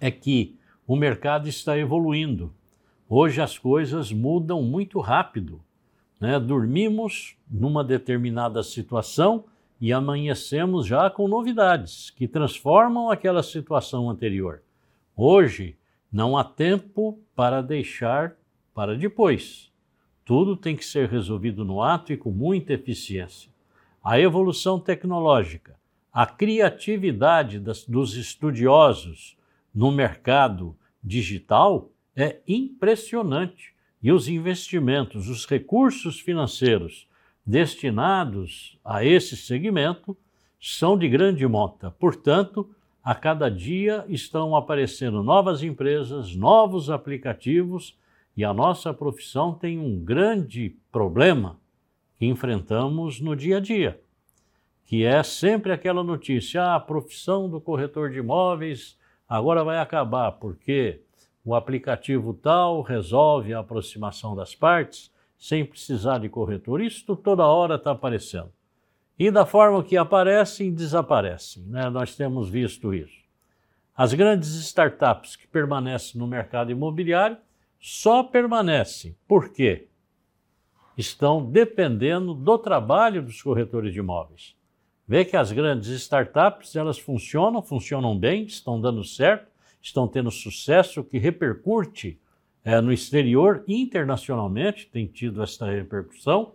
é 0.00 0.10
que 0.10 0.56
o 0.84 0.96
mercado 0.96 1.48
está 1.48 1.78
evoluindo. 1.78 2.52
Hoje 3.08 3.40
as 3.40 3.56
coisas 3.56 4.10
mudam 4.10 4.64
muito 4.64 4.98
rápido. 4.98 5.62
Né? 6.22 6.38
Dormimos 6.38 7.36
numa 7.50 7.82
determinada 7.82 8.62
situação 8.62 9.46
e 9.80 9.92
amanhecemos 9.92 10.86
já 10.86 11.10
com 11.10 11.26
novidades 11.26 12.10
que 12.10 12.28
transformam 12.28 13.10
aquela 13.10 13.42
situação 13.42 14.08
anterior. 14.08 14.62
Hoje 15.16 15.76
não 16.12 16.36
há 16.36 16.44
tempo 16.44 17.18
para 17.34 17.60
deixar 17.60 18.36
para 18.72 18.96
depois. 18.96 19.72
Tudo 20.24 20.56
tem 20.56 20.76
que 20.76 20.84
ser 20.84 21.08
resolvido 21.08 21.64
no 21.64 21.82
ato 21.82 22.12
e 22.12 22.16
com 22.16 22.30
muita 22.30 22.72
eficiência. 22.72 23.50
A 24.00 24.20
evolução 24.20 24.78
tecnológica, 24.78 25.74
a 26.12 26.24
criatividade 26.24 27.58
das, 27.58 27.84
dos 27.84 28.14
estudiosos 28.14 29.36
no 29.74 29.90
mercado 29.90 30.76
digital 31.02 31.90
é 32.14 32.38
impressionante. 32.46 33.74
E 34.02 34.10
os 34.10 34.28
investimentos, 34.28 35.28
os 35.28 35.46
recursos 35.46 36.18
financeiros 36.18 37.06
destinados 37.46 38.78
a 38.84 39.04
esse 39.04 39.36
segmento 39.36 40.16
são 40.60 40.96
de 40.96 41.08
grande 41.08 41.46
monta. 41.46 41.90
Portanto, 41.90 42.68
a 43.02 43.14
cada 43.14 43.50
dia 43.50 44.04
estão 44.08 44.54
aparecendo 44.54 45.22
novas 45.22 45.62
empresas, 45.62 46.36
novos 46.36 46.88
aplicativos 46.88 47.98
e 48.36 48.44
a 48.44 48.54
nossa 48.54 48.94
profissão 48.94 49.52
tem 49.52 49.78
um 49.78 50.02
grande 50.02 50.76
problema 50.90 51.58
que 52.16 52.26
enfrentamos 52.26 53.20
no 53.20 53.34
dia 53.34 53.56
a 53.56 53.60
dia, 53.60 54.00
que 54.84 55.04
é 55.04 55.22
sempre 55.22 55.72
aquela 55.72 56.04
notícia: 56.04 56.62
ah, 56.62 56.76
a 56.76 56.80
profissão 56.80 57.50
do 57.50 57.60
corretor 57.60 58.10
de 58.10 58.18
imóveis 58.18 58.96
agora 59.28 59.64
vai 59.64 59.78
acabar 59.78 60.32
porque 60.32 61.00
o 61.44 61.54
aplicativo 61.54 62.32
tal 62.34 62.82
resolve 62.82 63.52
a 63.52 63.60
aproximação 63.60 64.36
das 64.36 64.54
partes 64.54 65.12
sem 65.36 65.64
precisar 65.64 66.18
de 66.18 66.28
corretor. 66.28 66.80
Isso 66.80 67.16
toda 67.16 67.46
hora 67.46 67.74
está 67.74 67.90
aparecendo. 67.90 68.52
E 69.18 69.30
da 69.30 69.44
forma 69.44 69.82
que 69.82 69.96
aparecem, 69.96 70.72
desaparecem. 70.72 71.64
Né? 71.64 71.90
Nós 71.90 72.14
temos 72.14 72.48
visto 72.48 72.94
isso. 72.94 73.22
As 73.94 74.14
grandes 74.14 74.54
startups 74.54 75.36
que 75.36 75.46
permanecem 75.46 76.18
no 76.18 76.26
mercado 76.26 76.70
imobiliário 76.70 77.36
só 77.78 78.22
permanecem. 78.22 79.16
Por 79.26 79.52
quê? 79.52 79.88
Estão 80.96 81.44
dependendo 81.44 82.32
do 82.34 82.56
trabalho 82.56 83.22
dos 83.22 83.42
corretores 83.42 83.92
de 83.92 83.98
imóveis. 83.98 84.56
Vê 85.06 85.24
que 85.24 85.36
as 85.36 85.50
grandes 85.50 85.88
startups 85.88 86.76
elas 86.76 86.98
funcionam, 86.98 87.60
funcionam 87.60 88.16
bem, 88.16 88.44
estão 88.44 88.80
dando 88.80 89.04
certo, 89.04 89.51
estão 89.82 90.06
tendo 90.06 90.30
sucesso 90.30 91.02
que 91.02 91.18
repercute 91.18 92.18
é, 92.64 92.80
no 92.80 92.92
exterior, 92.92 93.64
internacionalmente, 93.66 94.88
tem 94.90 95.06
tido 95.06 95.42
essa 95.42 95.66
repercussão, 95.66 96.54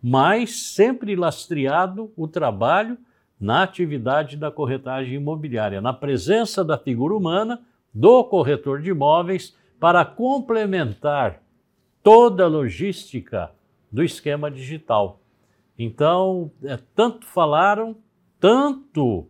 mas 0.00 0.72
sempre 0.74 1.16
lastreado 1.16 2.12
o 2.16 2.28
trabalho 2.28 2.96
na 3.40 3.64
atividade 3.64 4.36
da 4.36 4.50
corretagem 4.50 5.14
imobiliária, 5.14 5.80
na 5.80 5.92
presença 5.92 6.64
da 6.64 6.78
figura 6.78 7.14
humana 7.14 7.60
do 7.92 8.22
corretor 8.24 8.80
de 8.80 8.90
imóveis 8.90 9.56
para 9.80 10.04
complementar 10.04 11.42
toda 12.02 12.44
a 12.44 12.48
logística 12.48 13.50
do 13.90 14.02
esquema 14.02 14.50
digital. 14.50 15.20
Então, 15.76 16.50
é, 16.62 16.78
tanto 16.94 17.26
falaram, 17.26 17.96
tanto 18.38 19.26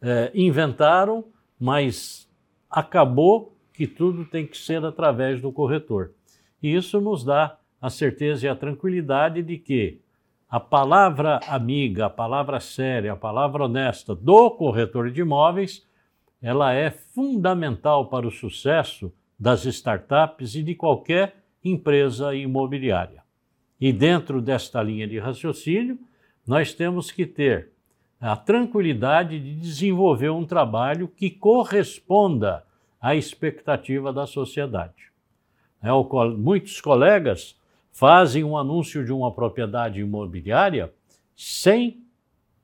é, 0.00 0.30
inventaram, 0.34 1.24
mas 1.58 2.27
acabou 2.70 3.56
que 3.72 3.86
tudo 3.86 4.24
tem 4.24 4.46
que 4.46 4.56
ser 4.56 4.84
através 4.84 5.40
do 5.40 5.52
corretor. 5.52 6.12
E 6.62 6.74
isso 6.74 7.00
nos 7.00 7.24
dá 7.24 7.56
a 7.80 7.88
certeza 7.88 8.46
e 8.46 8.48
a 8.48 8.56
tranquilidade 8.56 9.42
de 9.42 9.56
que 9.56 10.00
a 10.50 10.58
palavra 10.58 11.38
amiga, 11.46 12.06
a 12.06 12.10
palavra 12.10 12.58
séria, 12.58 13.12
a 13.12 13.16
palavra 13.16 13.64
honesta 13.64 14.14
do 14.14 14.50
corretor 14.50 15.10
de 15.10 15.20
imóveis, 15.20 15.86
ela 16.40 16.72
é 16.72 16.90
fundamental 16.90 18.06
para 18.06 18.26
o 18.26 18.30
sucesso 18.30 19.12
das 19.38 19.64
startups 19.64 20.54
e 20.54 20.62
de 20.62 20.74
qualquer 20.74 21.36
empresa 21.62 22.34
imobiliária. 22.34 23.22
E 23.80 23.92
dentro 23.92 24.40
desta 24.40 24.82
linha 24.82 25.06
de 25.06 25.18
raciocínio, 25.18 25.98
nós 26.46 26.72
temos 26.72 27.10
que 27.10 27.26
ter 27.26 27.70
a 28.20 28.36
tranquilidade 28.36 29.38
de 29.38 29.54
desenvolver 29.54 30.30
um 30.30 30.44
trabalho 30.44 31.08
que 31.08 31.30
corresponda 31.30 32.64
a 33.00 33.14
expectativa 33.14 34.12
da 34.12 34.26
sociedade. 34.26 35.08
É, 35.82 35.92
o, 35.92 36.04
muitos 36.36 36.80
colegas 36.80 37.56
fazem 37.92 38.42
um 38.42 38.56
anúncio 38.56 39.04
de 39.04 39.12
uma 39.12 39.32
propriedade 39.32 40.00
imobiliária 40.00 40.92
sem 41.36 42.02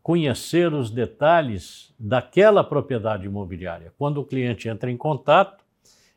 conhecer 0.02 0.72
os 0.74 0.90
detalhes 0.90 1.94
daquela 1.98 2.62
propriedade 2.62 3.26
imobiliária. 3.26 3.92
Quando 3.96 4.18
o 4.18 4.24
cliente 4.24 4.68
entra 4.68 4.90
em 4.90 4.96
contato, 4.96 5.64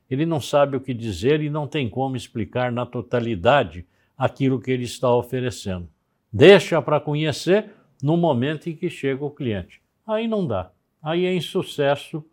ele 0.09 0.25
não 0.25 0.41
sabe 0.41 0.75
o 0.75 0.81
que 0.81 0.93
dizer 0.93 1.41
e 1.41 1.49
não 1.49 1.67
tem 1.67 1.89
como 1.89 2.15
explicar 2.15 2.71
na 2.71 2.85
totalidade 2.85 3.85
aquilo 4.17 4.59
que 4.59 4.71
ele 4.71 4.83
está 4.83 5.13
oferecendo. 5.13 5.87
Deixa 6.33 6.81
para 6.81 6.99
conhecer 6.99 7.71
no 8.01 8.15
momento 8.15 8.69
em 8.69 8.75
que 8.75 8.89
chega 8.89 9.23
o 9.23 9.31
cliente. 9.31 9.81
Aí 10.05 10.27
não 10.27 10.45
dá. 10.45 10.71
Aí 11.01 11.25
é 11.25 11.33
insucesso, 11.33 12.23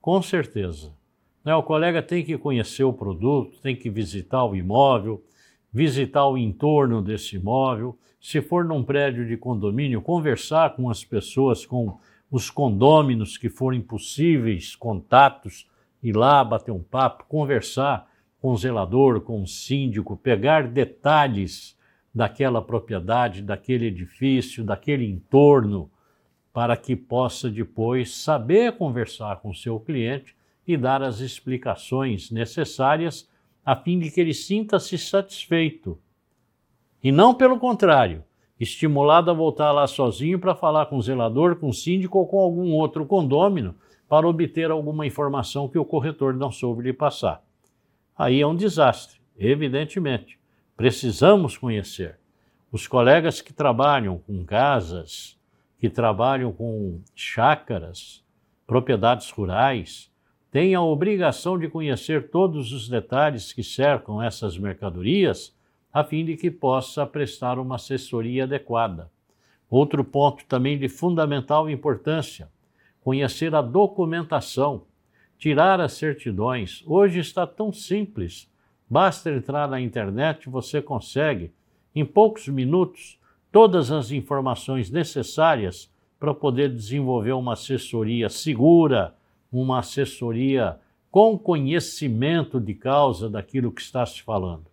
com 0.00 0.20
certeza. 0.22 0.92
Né? 1.44 1.54
O 1.54 1.62
colega 1.62 2.02
tem 2.02 2.24
que 2.24 2.38
conhecer 2.38 2.84
o 2.84 2.92
produto, 2.92 3.60
tem 3.60 3.76
que 3.76 3.90
visitar 3.90 4.44
o 4.44 4.56
imóvel, 4.56 5.22
visitar 5.72 6.26
o 6.26 6.38
entorno 6.38 7.02
desse 7.02 7.36
imóvel. 7.36 7.98
Se 8.20 8.40
for 8.40 8.64
num 8.64 8.82
prédio 8.82 9.26
de 9.26 9.36
condomínio, 9.36 10.00
conversar 10.00 10.74
com 10.74 10.88
as 10.88 11.04
pessoas, 11.04 11.66
com 11.66 11.98
os 12.30 12.50
condôminos 12.50 13.36
que 13.36 13.48
forem 13.48 13.80
possíveis 13.80 14.74
contatos, 14.74 15.68
ir 16.02 16.16
lá 16.16 16.42
bater 16.42 16.72
um 16.72 16.82
papo, 16.82 17.24
conversar 17.28 18.10
com 18.40 18.52
o 18.52 18.56
zelador, 18.56 19.20
com 19.20 19.42
o 19.42 19.46
síndico, 19.46 20.16
pegar 20.16 20.68
detalhes 20.68 21.76
daquela 22.14 22.62
propriedade, 22.62 23.42
daquele 23.42 23.86
edifício, 23.86 24.62
daquele 24.62 25.06
entorno, 25.06 25.90
para 26.52 26.76
que 26.76 26.94
possa 26.94 27.50
depois 27.50 28.14
saber 28.14 28.76
conversar 28.76 29.40
com 29.40 29.52
seu 29.52 29.80
cliente 29.80 30.36
e 30.66 30.76
dar 30.76 31.02
as 31.02 31.18
explicações 31.18 32.30
necessárias 32.30 33.28
a 33.66 33.74
fim 33.74 33.98
de 33.98 34.10
que 34.10 34.20
ele 34.20 34.32
sinta-se 34.32 34.96
satisfeito. 34.96 35.98
E 37.02 37.10
não 37.10 37.34
pelo 37.34 37.58
contrário, 37.58 38.22
estimulado 38.58 39.30
a 39.30 39.34
voltar 39.34 39.72
lá 39.72 39.86
sozinho 39.86 40.38
para 40.38 40.54
falar 40.54 40.86
com 40.86 40.96
o 40.96 41.02
zelador, 41.02 41.56
com 41.56 41.68
o 41.68 41.74
síndico 41.74 42.18
ou 42.18 42.26
com 42.26 42.38
algum 42.38 42.72
outro 42.72 43.04
condômino 43.04 43.74
para 44.08 44.28
obter 44.28 44.70
alguma 44.70 45.06
informação 45.06 45.68
que 45.68 45.78
o 45.78 45.84
corretor 45.84 46.34
não 46.34 46.52
soube 46.52 46.84
lhe 46.84 46.92
passar. 46.92 47.42
Aí 48.16 48.40
é 48.40 48.46
um 48.46 48.54
desastre, 48.54 49.18
evidentemente. 49.36 50.38
Precisamos 50.76 51.56
conhecer. 51.56 52.18
Os 52.72 52.88
colegas 52.88 53.40
que 53.40 53.52
trabalham 53.52 54.18
com 54.18 54.44
casas, 54.44 55.38
que 55.78 55.88
trabalham 55.88 56.52
com 56.52 57.00
chácaras, 57.14 58.24
propriedades 58.66 59.30
rurais, 59.30 60.10
têm 60.50 60.74
a 60.74 60.82
obrigação 60.82 61.56
de 61.56 61.68
conhecer 61.68 62.28
todos 62.28 62.72
os 62.72 62.88
detalhes 62.88 63.52
que 63.52 63.62
cercam 63.62 64.20
essas 64.20 64.58
mercadorias, 64.58 65.54
a 65.92 66.02
fim 66.02 66.24
de 66.24 66.36
que 66.36 66.50
possa 66.50 67.06
prestar 67.06 67.56
uma 67.60 67.76
assessoria 67.76 68.42
adequada. 68.42 69.08
Outro 69.70 70.02
ponto 70.02 70.44
também 70.46 70.76
de 70.76 70.88
fundamental 70.88 71.70
importância: 71.70 72.50
conhecer 73.00 73.54
a 73.54 73.62
documentação, 73.62 74.82
tirar 75.38 75.80
as 75.80 75.92
certidões. 75.92 76.82
Hoje 76.84 77.20
está 77.20 77.46
tão 77.46 77.72
simples. 77.72 78.52
Basta 78.88 79.30
entrar 79.30 79.68
na 79.68 79.80
internet, 79.80 80.48
você 80.48 80.80
consegue 80.80 81.52
em 81.94 82.04
poucos 82.04 82.48
minutos, 82.48 83.18
todas 83.50 83.90
as 83.90 84.10
informações 84.10 84.90
necessárias 84.90 85.90
para 86.18 86.34
poder 86.34 86.68
desenvolver 86.70 87.32
uma 87.32 87.52
assessoria 87.52 88.28
segura, 88.28 89.14
uma 89.52 89.78
assessoria 89.78 90.78
com 91.10 91.38
conhecimento 91.38 92.58
de 92.58 92.74
causa 92.74 93.28
daquilo 93.30 93.70
que 93.70 93.80
está 93.80 94.04
se 94.04 94.20
falando. 94.22 94.64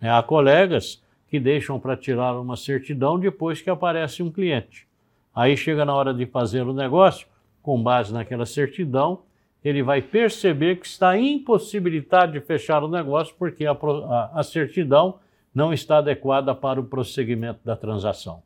É, 0.00 0.08
há 0.08 0.22
colegas 0.22 1.02
que 1.28 1.38
deixam 1.38 1.78
para 1.78 1.96
tirar 1.96 2.38
uma 2.38 2.56
certidão 2.56 3.18
depois 3.18 3.60
que 3.60 3.68
aparece 3.68 4.22
um 4.22 4.30
cliente. 4.30 4.86
Aí 5.34 5.56
chega 5.56 5.84
na 5.84 5.94
hora 5.94 6.14
de 6.14 6.24
fazer 6.26 6.62
o 6.62 6.72
negócio, 6.72 7.26
com 7.62 7.82
base 7.82 8.12
naquela 8.12 8.46
certidão, 8.46 9.22
ele 9.64 9.82
vai 9.82 10.02
perceber 10.02 10.76
que 10.76 10.86
está 10.86 11.18
impossibilitado 11.18 12.32
de 12.32 12.40
fechar 12.40 12.84
o 12.84 12.88
negócio 12.88 13.34
porque 13.38 13.64
a, 13.64 13.72
a, 13.72 14.40
a 14.40 14.42
certidão 14.42 15.18
não 15.54 15.72
está 15.72 15.98
adequada 15.98 16.54
para 16.54 16.78
o 16.78 16.84
prosseguimento 16.84 17.60
da 17.64 17.74
transação. 17.74 18.42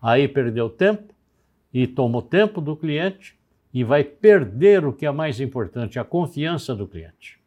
Aí 0.00 0.28
perdeu 0.28 0.70
tempo 0.70 1.12
e 1.74 1.86
tomou 1.86 2.22
tempo 2.22 2.60
do 2.60 2.76
cliente 2.76 3.36
e 3.74 3.82
vai 3.82 4.04
perder 4.04 4.84
o 4.84 4.92
que 4.92 5.06
é 5.06 5.10
mais 5.10 5.40
importante, 5.40 5.98
a 5.98 6.04
confiança 6.04 6.74
do 6.74 6.86
cliente. 6.86 7.40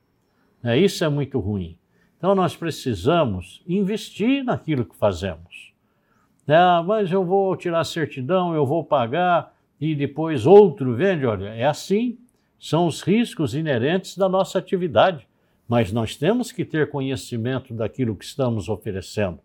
É, 0.64 0.78
isso 0.78 1.04
é 1.06 1.10
muito 1.10 1.40
ruim. 1.40 1.78
Então 2.18 2.34
nós 2.34 2.56
precisamos 2.56 3.62
investir 3.68 4.44
naquilo 4.44 4.84
que 4.84 4.96
fazemos. 4.96 5.74
É, 6.48 6.58
mas 6.86 7.12
eu 7.12 7.24
vou 7.24 7.56
tirar 7.56 7.84
certidão, 7.84 8.54
eu 8.54 8.66
vou 8.66 8.84
pagar 8.84 9.54
e 9.80 9.94
depois 9.94 10.46
outro 10.46 10.96
vende. 10.96 11.26
Olha, 11.26 11.50
é 11.50 11.66
assim, 11.66 12.18
são 12.66 12.88
os 12.88 13.02
riscos 13.02 13.54
inerentes 13.54 14.18
da 14.18 14.30
nossa 14.30 14.60
atividade 14.60 15.28
mas 15.68 15.92
nós 15.92 16.16
temos 16.16 16.52
que 16.52 16.64
ter 16.64 16.90
conhecimento 16.90 17.74
daquilo 17.74 18.16
que 18.16 18.26
estamos 18.26 18.70
oferecendo. 18.70 19.40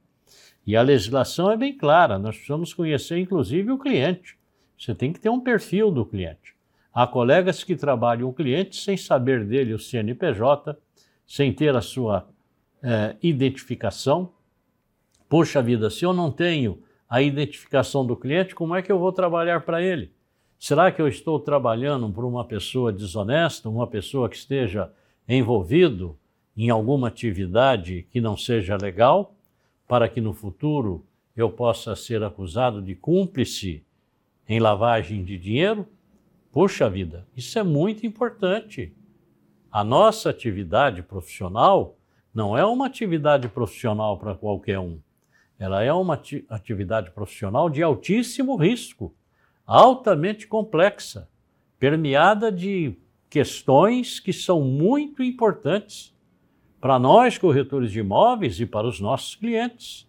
E 0.67 0.77
a 0.77 0.83
legislação 0.83 1.51
é 1.51 1.57
bem 1.57 1.77
clara, 1.77 2.19
nós 2.19 2.37
precisamos 2.37 2.75
conhecer 2.75 3.19
inclusive 3.19 3.71
o 3.71 3.79
cliente. 3.79 4.39
Você 4.79 4.95
tem 4.95 5.13
que 5.13 5.21
ter 5.21 5.31
um 5.31 5.41
perfil 5.41 5.91
do 5.91 6.05
cliente. 6.05 6.55
Há 6.93 7.07
colegas 7.07 7.65
que 7.65 7.77
trabalham 7.77 8.29
o 8.29 8.33
cliente 8.33 8.77
sem 8.77 8.97
saber 8.97 9.45
dele 9.45 9.73
o 9.73 9.79
CNPJ, 9.79 10.77
sem 11.27 11.53
ter 11.53 11.75
a 11.75 11.81
sua 11.81 12.29
é, 12.83 13.17
identificação. 13.23 14.33
Poxa 15.29 15.63
vida, 15.63 15.89
se 15.89 16.05
eu 16.05 16.13
não 16.13 16.31
tenho 16.31 16.83
a 17.09 17.23
identificação 17.23 18.05
do 18.05 18.17
cliente, 18.17 18.55
como 18.55 18.75
é 18.75 18.83
que 18.83 18.91
eu 18.91 18.99
vou 18.99 19.13
trabalhar 19.13 19.61
para 19.61 19.83
ele? 19.83 20.13
Será 20.63 20.93
que 20.93 21.01
eu 21.01 21.09
estou 21.09 21.41
trabalhando 21.41 22.13
para 22.13 22.27
uma 22.27 22.45
pessoa 22.45 22.93
desonesta, 22.93 23.67
uma 23.67 23.87
pessoa 23.87 24.29
que 24.29 24.37
esteja 24.37 24.93
envolvido 25.27 26.19
em 26.55 26.69
alguma 26.69 27.09
atividade 27.09 28.07
que 28.11 28.21
não 28.21 28.37
seja 28.37 28.77
legal, 28.77 29.35
para 29.89 30.07
que 30.07 30.21
no 30.21 30.35
futuro 30.35 31.03
eu 31.35 31.49
possa 31.49 31.97
ser 31.97 32.23
acusado 32.23 32.83
de 32.83 32.95
cúmplice 32.95 33.83
em 34.47 34.61
lavagem 34.61 35.25
de 35.25 35.39
dinheiro? 35.39 35.89
Poxa 36.53 36.91
vida, 36.91 37.27
isso 37.35 37.59
é 37.59 37.63
muito 37.63 38.07
importante. 38.07 38.93
A 39.73 39.83
nossa 39.83 40.29
atividade 40.29 41.03
profissional 41.03 41.97
não 42.35 42.57
é 42.57 42.67
uma 42.67 42.85
atividade 42.85 43.49
profissional 43.49 44.19
para 44.19 44.35
qualquer 44.35 44.79
um. 44.79 45.01
Ela 45.59 45.83
é 45.83 45.93
uma 45.93 46.21
atividade 46.51 47.11
profissional 47.13 47.71
de 47.71 47.83
altíssimo 47.83 48.57
risco, 48.57 49.15
altamente 49.73 50.49
complexa, 50.49 51.29
permeada 51.79 52.51
de 52.51 52.97
questões 53.29 54.19
que 54.19 54.33
são 54.33 54.63
muito 54.63 55.23
importantes 55.23 56.13
para 56.81 56.99
nós, 56.99 57.39
corretores 57.39 57.93
de 57.93 58.01
imóveis, 58.01 58.59
e 58.59 58.67
para 58.67 58.89
os 58.89 58.99
nossos 58.99 59.37
clientes. 59.37 60.09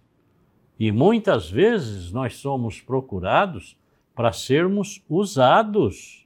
E 0.80 0.92
muitas 0.92 1.48
vezes 1.48 2.12
nós 2.12 2.38
somos 2.38 2.82
procurados 2.82 3.78
para 4.16 4.32
sermos 4.32 5.06
usados 5.08 6.26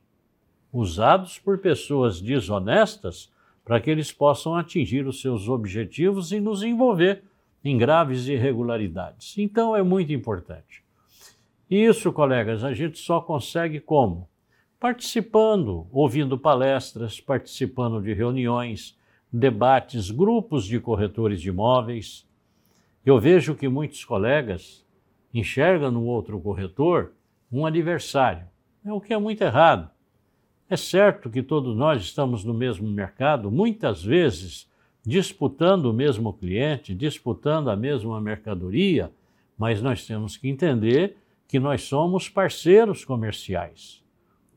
usados 0.72 1.38
por 1.38 1.58
pessoas 1.58 2.22
desonestas 2.22 3.32
para 3.66 3.82
que 3.82 3.90
eles 3.90 4.14
possam 4.14 4.56
atingir 4.56 5.06
os 5.08 5.20
seus 5.20 5.50
objetivos 5.50 6.32
e 6.32 6.40
nos 6.40 6.64
envolver 6.64 7.24
em 7.64 7.78
graves 7.78 8.28
irregularidades. 8.28 9.38
Então 9.38 9.76
é 9.76 9.84
muito 9.84 10.14
importante. 10.14 10.85
Isso, 11.70 12.12
colegas, 12.14 12.64
a 12.64 12.74
gente 12.74 12.98
só 13.00 13.20
consegue 13.20 13.80
como? 13.80 14.30
participando, 14.86 15.88
ouvindo 15.92 16.38
palestras, 16.38 17.20
participando 17.20 18.00
de 18.02 18.14
reuniões, 18.14 18.96
debates, 19.34 20.12
grupos 20.12 20.66
de 20.66 20.80
corretores 20.80 21.42
de 21.42 21.50
imóveis. 21.50 22.24
Eu 23.06 23.20
vejo 23.20 23.56
que 23.56 23.68
muitos 23.68 24.06
colegas 24.06 24.86
enxergam 25.34 25.90
no 25.90 26.06
outro 26.06 26.40
corretor 26.40 27.14
um 27.52 27.66
adversário, 27.66 28.46
é 28.86 28.94
o 28.94 29.02
que 29.02 29.12
é 29.12 29.18
muito 29.18 29.42
errado. 29.42 29.90
É 30.70 30.78
certo 30.78 31.32
que 31.32 31.42
todos 31.42 31.76
nós 31.76 32.04
estamos 32.04 32.44
no 32.44 32.54
mesmo 32.54 32.88
mercado, 32.88 33.50
muitas 33.50 34.04
vezes 34.04 34.70
disputando 35.04 35.86
o 35.86 35.94
mesmo 35.94 36.32
cliente, 36.32 36.94
disputando 36.94 37.70
a 37.70 37.76
mesma 37.76 38.22
mercadoria, 38.22 39.12
mas 39.58 39.82
nós 39.82 40.06
temos 40.06 40.38
que 40.38 40.48
entender 40.48 41.18
que 41.48 41.60
nós 41.60 41.84
somos 41.84 42.28
parceiros 42.30 43.06
comerciais 43.06 44.06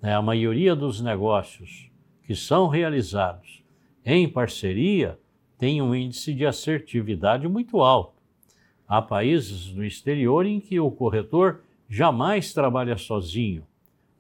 né, 0.01 0.15
a 0.15 0.23
maioria 0.23 0.75
dos 0.75 1.01
negócios 1.01 1.91
que 2.23 2.35
são 2.35 2.69
realizados 2.69 3.63
em 4.05 4.29
parceria 4.29 5.19
tem 5.59 5.83
um 5.83 5.95
índice 5.95 6.33
de 6.33 6.47
assertividade 6.47 7.49
muito 7.49 7.81
alto. 7.81 8.15
Há 8.87 9.03
países 9.03 9.73
no 9.73 9.85
exterior 9.85 10.47
em 10.47 10.61
que 10.61 10.79
o 10.79 10.91
corretor 10.91 11.61
jamais 11.89 12.53
trabalha 12.53 12.97
sozinho. 12.97 13.65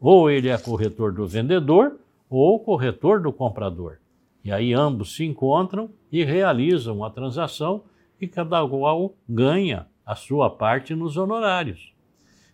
Ou 0.00 0.30
ele 0.30 0.48
é 0.48 0.58
corretor 0.58 1.12
do 1.12 1.26
vendedor 1.26 1.98
ou 2.28 2.58
corretor 2.60 3.20
do 3.20 3.32
comprador. 3.32 3.98
E 4.44 4.52
aí 4.52 4.72
ambos 4.72 5.14
se 5.14 5.24
encontram 5.24 5.90
e 6.10 6.24
realizam 6.24 7.04
a 7.04 7.10
transação 7.10 7.82
e 8.20 8.26
cada 8.26 8.66
qual 8.66 9.14
ganha 9.28 9.86
a 10.04 10.14
sua 10.14 10.50
parte 10.50 10.94
nos 10.94 11.16
honorários. 11.16 11.92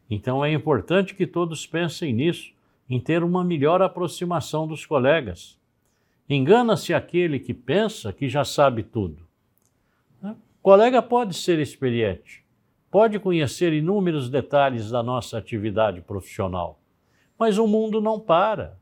Então 0.09 0.45
é 0.45 0.53
importante 0.53 1.15
que 1.15 1.27
todos 1.27 1.67
pensem 1.67 2.13
nisso 2.13 2.53
em 2.89 3.01
ter 3.01 3.23
uma 3.23 3.43
melhor 3.43 3.81
aproximação 3.83 4.67
dos 4.67 4.85
colegas. 4.85 5.59
Engana-se 6.29 6.93
aquele 6.95 7.39
que 7.39 7.53
pensa 7.53 8.13
que 8.13 8.29
já 8.29 8.45
sabe 8.45 8.83
tudo. 8.83 9.27
O 10.23 10.35
colega 10.63 11.03
pode 11.03 11.35
ser 11.35 11.59
experiente, 11.59 12.43
pode 12.91 13.19
conhecer 13.19 13.73
inúmeros 13.75 14.31
detalhes 14.31 14.91
da 14.91 15.03
nossa 15.03 15.37
atividade 15.37 16.01
profissional, 16.01 16.81
mas 17.39 17.59
o 17.59 17.67
mundo 17.67 18.01
não 18.01 18.19
para. 18.19 18.79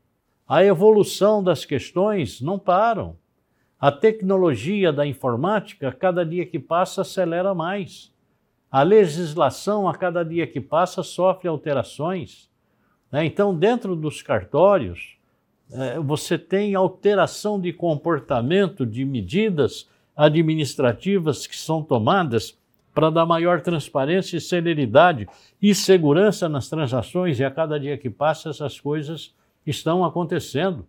A 0.47 0.63
evolução 0.63 1.43
das 1.43 1.65
questões 1.65 2.39
não 2.39 2.59
param. 2.59 3.17
A 3.79 3.91
tecnologia 3.91 4.93
da 4.93 5.05
informática, 5.05 5.91
cada 5.91 6.25
dia 6.25 6.45
que 6.45 6.59
passa, 6.59 7.01
acelera 7.01 7.53
mais. 7.53 8.12
A 8.73 8.81
legislação, 8.81 9.87
a 9.87 9.93
cada 9.93 10.25
dia 10.25 10.47
que 10.47 10.59
passa, 10.59 11.03
sofre 11.03 11.47
alterações. 11.47 12.49
Né? 13.11 13.23
Então, 13.23 13.55
dentro 13.55 13.95
dos 13.95 14.23
cartórios, 14.23 15.15
é, 15.71 15.99
você 15.99 16.39
tem 16.39 16.73
alteração 16.73 17.61
de 17.61 17.71
comportamento 17.71 18.83
de 18.83 19.05
medidas 19.05 19.87
administrativas 20.17 21.45
que 21.45 21.55
são 21.55 21.83
tomadas 21.83 22.57
para 22.95 23.11
dar 23.11 23.27
maior 23.27 23.61
transparência 23.61 24.37
e 24.37 24.41
celeridade 24.41 25.27
e 25.61 25.75
segurança 25.75 26.49
nas 26.49 26.67
transações, 26.67 27.39
e 27.39 27.43
a 27.43 27.51
cada 27.51 27.79
dia 27.79 27.95
que 27.95 28.09
passa 28.09 28.49
essas 28.49 28.79
coisas 28.79 29.35
estão 29.67 30.03
acontecendo. 30.03 30.83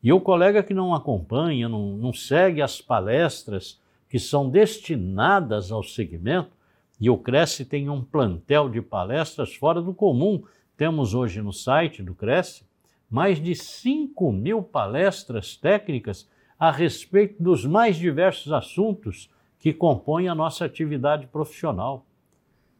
E 0.00 0.12
o 0.12 0.20
colega 0.20 0.62
que 0.62 0.72
não 0.72 0.94
acompanha, 0.94 1.68
não, 1.68 1.96
não 1.96 2.12
segue 2.12 2.62
as 2.62 2.80
palestras 2.80 3.80
que 4.08 4.20
são 4.20 4.48
destinadas 4.48 5.72
ao 5.72 5.82
segmento, 5.82 6.54
e 7.00 7.10
o 7.10 7.18
Cresce 7.18 7.64
tem 7.64 7.88
um 7.88 8.02
plantel 8.02 8.68
de 8.68 8.80
palestras 8.80 9.54
fora 9.54 9.82
do 9.82 9.92
comum. 9.92 10.42
Temos 10.76 11.14
hoje 11.14 11.42
no 11.42 11.52
site 11.52 12.02
do 12.02 12.14
Cresce 12.14 12.64
mais 13.08 13.40
de 13.40 13.54
5 13.54 14.32
mil 14.32 14.62
palestras 14.62 15.56
técnicas 15.56 16.28
a 16.58 16.70
respeito 16.70 17.40
dos 17.42 17.64
mais 17.64 17.96
diversos 17.96 18.52
assuntos 18.52 19.30
que 19.58 19.72
compõem 19.72 20.28
a 20.28 20.34
nossa 20.34 20.64
atividade 20.64 21.26
profissional, 21.26 22.04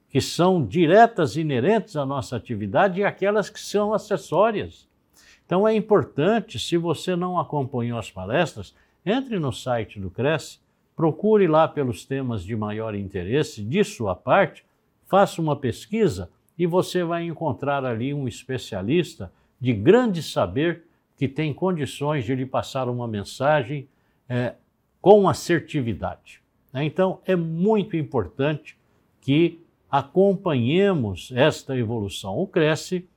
que 0.08 0.20
são 0.20 0.64
diretas 0.64 1.36
inerentes 1.36 1.96
à 1.96 2.06
nossa 2.06 2.36
atividade 2.36 3.00
e 3.00 3.04
aquelas 3.04 3.50
que 3.50 3.60
são 3.60 3.92
acessórias. 3.92 4.88
Então 5.44 5.66
é 5.66 5.74
importante, 5.74 6.58
se 6.58 6.76
você 6.76 7.14
não 7.14 7.38
acompanhou 7.38 7.98
as 7.98 8.10
palestras, 8.10 8.74
entre 9.04 9.38
no 9.38 9.52
site 9.52 10.00
do 10.00 10.10
Cresce, 10.10 10.58
procure 10.96 11.46
lá 11.46 11.68
pelos 11.68 12.06
temas 12.06 12.42
de 12.42 12.56
maior 12.56 12.94
interesse 12.94 13.62
de 13.62 13.84
sua 13.84 14.16
parte, 14.16 14.64
faça 15.06 15.40
uma 15.42 15.54
pesquisa 15.54 16.30
e 16.58 16.66
você 16.66 17.04
vai 17.04 17.24
encontrar 17.24 17.84
ali 17.84 18.14
um 18.14 18.26
especialista 18.26 19.30
de 19.60 19.74
grande 19.74 20.22
saber 20.22 20.84
que 21.16 21.28
tem 21.28 21.52
condições 21.52 22.24
de 22.24 22.34
lhe 22.34 22.46
passar 22.46 22.88
uma 22.88 23.06
mensagem 23.06 23.86
é, 24.28 24.54
com 25.00 25.28
assertividade. 25.28 26.40
Né? 26.72 26.84
Então, 26.84 27.20
é 27.26 27.36
muito 27.36 27.96
importante 27.96 28.76
que 29.20 29.60
acompanhemos 29.90 31.30
esta 31.34 31.76
evolução. 31.76 32.38
O 32.38 32.46
Cresce 32.46 33.08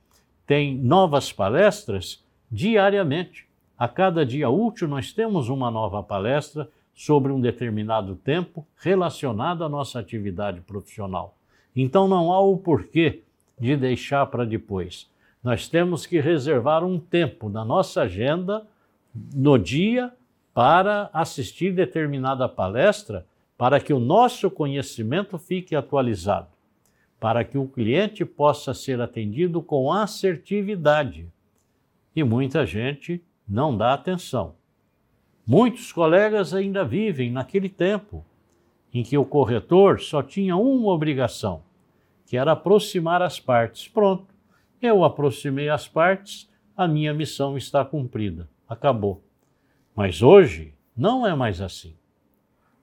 tem 0.46 0.76
novas 0.76 1.32
palestras 1.32 2.24
diariamente. 2.50 3.46
A 3.78 3.88
cada 3.88 4.24
dia 4.24 4.48
útil, 4.50 4.86
nós 4.86 5.12
temos 5.12 5.48
uma 5.48 5.70
nova 5.70 6.02
palestra 6.02 6.68
sobre 7.00 7.32
um 7.32 7.40
determinado 7.40 8.14
tempo 8.14 8.66
relacionado 8.76 9.64
à 9.64 9.70
nossa 9.70 9.98
atividade 9.98 10.60
profissional. 10.60 11.34
Então, 11.74 12.06
não 12.06 12.30
há 12.30 12.40
o 12.40 12.58
porquê 12.58 13.22
de 13.58 13.74
deixar 13.74 14.26
para 14.26 14.44
depois. 14.44 15.08
Nós 15.42 15.66
temos 15.66 16.04
que 16.04 16.20
reservar 16.20 16.84
um 16.84 16.98
tempo 17.00 17.48
na 17.48 17.64
nossa 17.64 18.02
agenda, 18.02 18.66
no 19.34 19.56
dia, 19.56 20.12
para 20.52 21.08
assistir 21.10 21.72
determinada 21.72 22.46
palestra, 22.46 23.24
para 23.56 23.80
que 23.80 23.94
o 23.94 23.98
nosso 23.98 24.50
conhecimento 24.50 25.38
fique 25.38 25.74
atualizado, 25.74 26.48
para 27.18 27.42
que 27.44 27.56
o 27.56 27.66
cliente 27.66 28.26
possa 28.26 28.74
ser 28.74 29.00
atendido 29.00 29.62
com 29.62 29.90
assertividade. 29.90 31.26
E 32.14 32.22
muita 32.22 32.66
gente 32.66 33.24
não 33.48 33.74
dá 33.74 33.94
atenção. 33.94 34.59
Muitos 35.52 35.90
colegas 35.90 36.54
ainda 36.54 36.84
vivem 36.84 37.28
naquele 37.28 37.68
tempo 37.68 38.24
em 38.94 39.02
que 39.02 39.18
o 39.18 39.24
corretor 39.24 39.98
só 39.98 40.22
tinha 40.22 40.56
uma 40.56 40.92
obrigação, 40.92 41.64
que 42.24 42.36
era 42.36 42.52
aproximar 42.52 43.20
as 43.20 43.40
partes. 43.40 43.88
Pronto. 43.88 44.32
Eu 44.80 45.02
aproximei 45.02 45.68
as 45.68 45.88
partes, 45.88 46.48
a 46.76 46.86
minha 46.86 47.12
missão 47.12 47.56
está 47.56 47.84
cumprida. 47.84 48.48
Acabou. 48.68 49.24
Mas 49.92 50.22
hoje 50.22 50.72
não 50.96 51.26
é 51.26 51.34
mais 51.34 51.60
assim. 51.60 51.96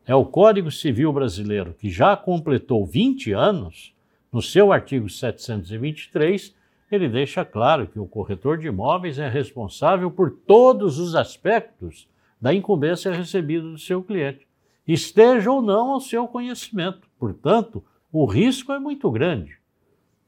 É 0.06 0.14
o 0.14 0.26
Código 0.26 0.70
Civil 0.70 1.14
Brasileiro, 1.14 1.74
que 1.74 1.90
já 1.90 2.18
completou 2.18 2.86
20 2.86 3.32
anos, 3.32 3.96
no 4.30 4.42
seu 4.42 4.74
artigo 4.74 5.10
723, 5.10 6.54
ele 6.92 7.08
deixa 7.08 7.46
claro 7.46 7.88
que 7.88 7.98
o 7.98 8.06
corretor 8.06 8.58
de 8.58 8.68
imóveis 8.68 9.20
é 9.20 9.30
responsável 9.30 10.12
por 10.12 10.32
todos 10.32 11.00
os 11.00 11.16
aspectos 11.16 12.10
da 12.40 12.54
incumbência 12.54 13.12
recebida 13.12 13.68
do 13.68 13.78
seu 13.78 14.04
cliente, 14.04 14.48
esteja 14.88 15.52
ou 15.52 15.62
não 15.62 15.92
ao 15.92 16.00
seu 16.00 16.28
conhecimento. 16.28 17.08
Portanto, 17.20 17.84
o 18.12 18.26
risco 18.26 18.72
é 18.72 18.80
muito 18.80 19.10
grande. 19.12 19.58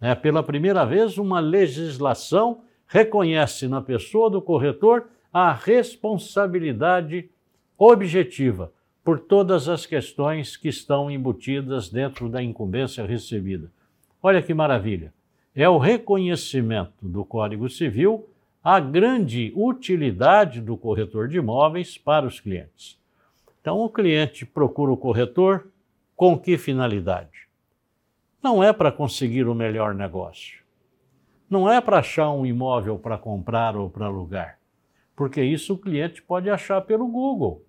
É, 0.02 0.16
pela 0.16 0.44
primeira 0.44 0.86
vez, 0.86 1.18
uma 1.18 1.40
legislação 1.40 2.62
reconhece 2.88 3.68
na 3.68 3.82
pessoa 3.82 4.30
do 4.30 4.42
corretor 4.42 5.08
a 5.32 5.54
responsabilidade 5.54 7.30
objetiva 7.78 8.72
por 9.04 9.20
todas 9.20 9.70
as 9.70 9.86
questões 9.86 10.58
que 10.58 10.68
estão 10.68 11.10
embutidas 11.10 11.90
dentro 11.90 12.28
da 12.28 12.42
incumbência 12.42 13.06
recebida. 13.06 13.72
Olha 14.22 14.42
que 14.42 14.54
maravilha! 14.54 15.14
É 15.56 15.68
o 15.68 15.78
reconhecimento 15.78 16.94
do 17.02 17.24
Código 17.26 17.70
Civil 17.70 18.28
a 18.64 18.80
grande 18.80 19.52
utilidade 19.56 20.62
do 20.62 20.76
corretor 20.78 21.28
de 21.28 21.38
imóveis 21.38 21.98
para 21.98 22.26
os 22.26 22.40
clientes. 22.40 23.00
Então, 23.62 23.80
o 23.80 23.90
cliente 23.90 24.46
procura 24.46 24.92
o 24.92 24.98
corretor 24.98 25.68
com 26.16 26.38
que 26.38 26.58
finalidade? 26.58 27.50
não 28.42 28.64
é 28.64 28.72
para 28.72 28.92
conseguir 28.92 29.48
o 29.48 29.56
melhor 29.56 29.94
negócio. 29.94 30.60
Não 31.50 31.70
é 31.70 31.82
para 31.82 32.00
achar 32.00 32.30
um 32.32 32.46
imóvel 32.46 32.98
para 32.98 33.18
comprar 33.18 33.76
ou 33.76 33.90
para 33.90 34.06
alugar, 34.06 34.60
porque 35.16 35.42
isso 35.42 35.74
o 35.74 35.78
cliente 35.78 36.22
pode 36.22 36.50
achar 36.50 36.82
pelo 36.82 37.08
Google. 37.08 37.66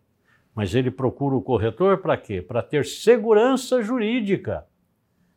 Mas 0.55 0.75
ele 0.75 0.91
procura 0.91 1.35
o 1.35 1.43
corretor 1.43 1.99
para 1.99 2.17
quê? 2.17 2.43
Para 2.43 2.63
ter 2.63 2.85
segurança 2.85 3.83
jurídica, 3.83 4.67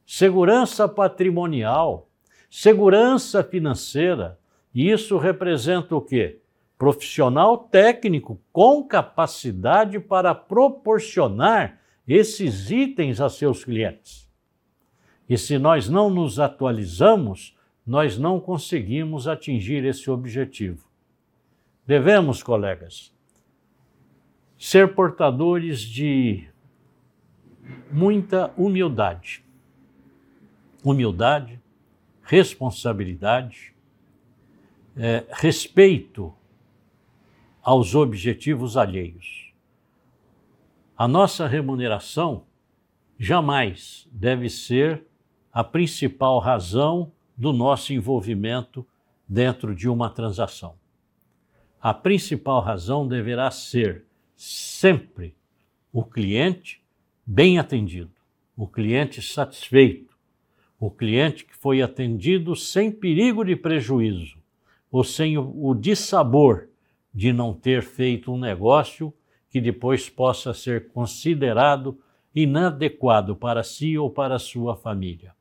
segurança 0.05 0.87
patrimonial, 0.87 2.09
segurança 2.49 3.43
financeira. 3.43 4.37
Isso 4.73 5.17
representa 5.17 5.95
o 5.95 6.01
quê? 6.01 6.39
Profissional 6.77 7.57
técnico 7.57 8.41
com 8.51 8.83
capacidade 8.83 9.99
para 9.99 10.33
proporcionar 10.33 11.79
esses 12.07 12.71
itens 12.71 13.21
a 13.21 13.29
seus 13.29 13.63
clientes. 13.63 14.29
E 15.29 15.37
se 15.37 15.57
nós 15.57 15.87
não 15.87 16.09
nos 16.09 16.39
atualizamos, 16.39 17.57
nós 17.85 18.17
não 18.17 18.39
conseguimos 18.39 19.27
atingir 19.27 19.85
esse 19.85 20.09
objetivo. 20.09 20.87
Devemos, 21.85 22.41
colegas, 22.41 23.13
ser 24.57 24.95
portadores 24.95 25.81
de 25.81 26.47
muita 27.91 28.53
humildade. 28.57 29.43
Humildade, 30.83 31.59
responsabilidade, 32.21 33.72
é, 34.95 35.25
respeito 35.31 36.33
aos 37.61 37.95
objetivos 37.95 38.77
alheios. 38.77 39.53
A 40.97 41.07
nossa 41.07 41.47
remuneração 41.47 42.45
jamais 43.17 44.07
deve 44.11 44.49
ser 44.49 45.03
a 45.51 45.63
principal 45.63 46.39
razão 46.39 47.11
do 47.35 47.51
nosso 47.51 47.93
envolvimento 47.93 48.85
dentro 49.27 49.73
de 49.73 49.89
uma 49.89 50.09
transação. 50.09 50.75
A 51.81 51.93
principal 51.93 52.61
razão 52.61 53.07
deverá 53.07 53.49
ser 53.49 54.05
sempre 54.35 55.35
o 55.91 56.03
cliente 56.03 56.81
bem 57.25 57.57
atendido, 57.57 58.11
o 58.55 58.67
cliente 58.67 59.21
satisfeito, 59.21 60.15
o 60.79 60.91
cliente 60.91 61.45
que 61.45 61.55
foi 61.55 61.81
atendido 61.81 62.55
sem 62.55 62.91
perigo 62.91 63.43
de 63.43 63.55
prejuízo 63.55 64.42
ou 64.93 65.03
sem 65.03 65.39
o 65.39 65.73
dissabor 65.73 66.69
de 67.11 67.33
não 67.33 67.51
ter 67.51 67.81
feito 67.81 68.31
um 68.31 68.37
negócio 68.37 69.11
que 69.49 69.59
depois 69.59 70.07
possa 70.07 70.53
ser 70.53 70.89
considerado 70.89 71.99
inadequado 72.33 73.35
para 73.35 73.63
si 73.63 73.97
ou 73.97 74.11
para 74.11 74.37
sua 74.37 74.75
família. 74.75 75.33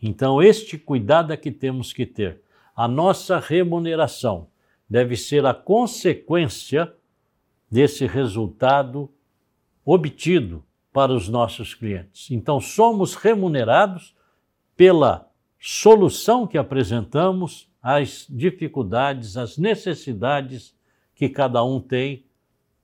Então, 0.00 0.42
este 0.42 0.78
cuidado 0.78 1.30
é 1.30 1.36
que 1.36 1.52
temos 1.52 1.92
que 1.92 2.06
ter. 2.06 2.40
A 2.74 2.88
nossa 2.88 3.38
remuneração 3.38 4.48
deve 4.88 5.14
ser 5.14 5.44
a 5.44 5.52
consequência 5.52 6.90
desse 7.70 8.06
resultado 8.06 9.10
obtido 9.84 10.64
para 10.90 11.12
os 11.12 11.28
nossos 11.28 11.74
clientes. 11.74 12.30
Então, 12.30 12.58
somos 12.58 13.14
remunerados 13.14 14.16
pela 14.74 15.30
solução 15.58 16.46
que 16.46 16.56
apresentamos 16.56 17.69
às 17.82 18.26
dificuldades, 18.28 19.36
às 19.36 19.56
necessidades 19.56 20.74
que 21.14 21.28
cada 21.28 21.62
um 21.64 21.80
tem 21.80 22.24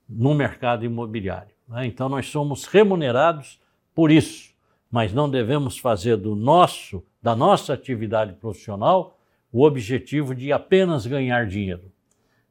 no 0.08 0.34
mercado 0.34 0.84
imobiliário. 0.84 1.54
Né? 1.68 1.86
Então, 1.86 2.08
nós 2.08 2.26
somos 2.26 2.64
remunerados 2.64 3.60
por 3.94 4.10
isso 4.10 4.56
mas 4.90 5.12
não 5.12 5.28
devemos 5.28 5.78
fazer 5.78 6.16
do 6.16 6.34
nosso, 6.34 7.04
da 7.20 7.34
nossa 7.34 7.74
atividade 7.74 8.34
profissional, 8.34 9.18
o 9.52 9.62
objetivo 9.62 10.34
de 10.34 10.52
apenas 10.52 11.06
ganhar 11.06 11.46
dinheiro. 11.46 11.92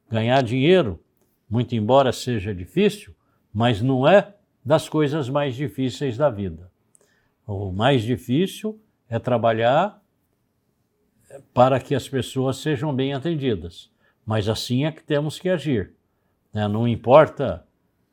Ganhar 0.08 0.42
dinheiro, 0.42 1.00
muito 1.48 1.74
embora 1.74 2.12
seja 2.12 2.54
difícil, 2.54 3.14
mas 3.52 3.80
não 3.80 4.06
é 4.06 4.34
das 4.64 4.88
coisas 4.88 5.28
mais 5.28 5.54
difíceis 5.54 6.16
da 6.16 6.30
vida. 6.30 6.70
O 7.46 7.72
mais 7.72 8.02
difícil 8.02 8.80
é 9.08 9.18
trabalhar 9.18 10.00
para 11.52 11.80
que 11.80 11.94
as 11.94 12.08
pessoas 12.08 12.58
sejam 12.58 12.94
bem 12.94 13.12
atendidas. 13.12 13.90
Mas 14.24 14.48
assim 14.48 14.84
é 14.84 14.92
que 14.92 15.02
temos 15.02 15.38
que 15.38 15.48
agir. 15.48 15.92
Né? 16.52 16.66
Não 16.68 16.86
importa 16.86 17.64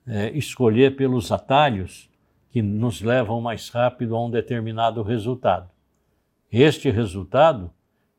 é, 0.06 0.30
escolher 0.32 0.96
pelos 0.96 1.32
atalhos 1.32 2.10
que 2.50 2.62
nos 2.62 3.02
levam 3.02 3.42
mais 3.42 3.70
rápido 3.70 4.16
a 4.16 4.24
um 4.24 4.30
determinado 4.30 5.02
resultado. 5.02 5.70
Este 6.52 6.92
resultado 6.92 7.72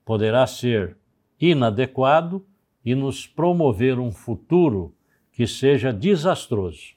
poderá 0.04 0.46
ser 0.46 0.96
inadequado 1.40 2.44
e 2.84 2.94
nos 2.94 3.26
promover 3.26 3.98
um 3.98 4.10
futuro 4.10 4.94
que 5.30 5.46
seja 5.46 5.92
desastroso. 5.92 6.94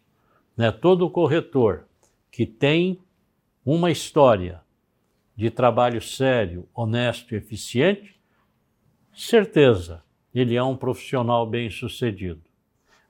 Né? 0.55 0.71
Todo 0.71 1.09
corretor 1.09 1.85
que 2.31 2.45
tem 2.45 2.99
uma 3.65 3.91
história 3.91 4.61
de 5.37 5.51
trabalho 5.51 6.01
sério, 6.01 6.67
honesto 6.73 7.35
e 7.35 7.37
eficiente, 7.37 8.19
certeza, 9.13 10.03
ele 10.33 10.55
é 10.55 10.63
um 10.63 10.75
profissional 10.75 11.45
bem-sucedido. 11.47 12.41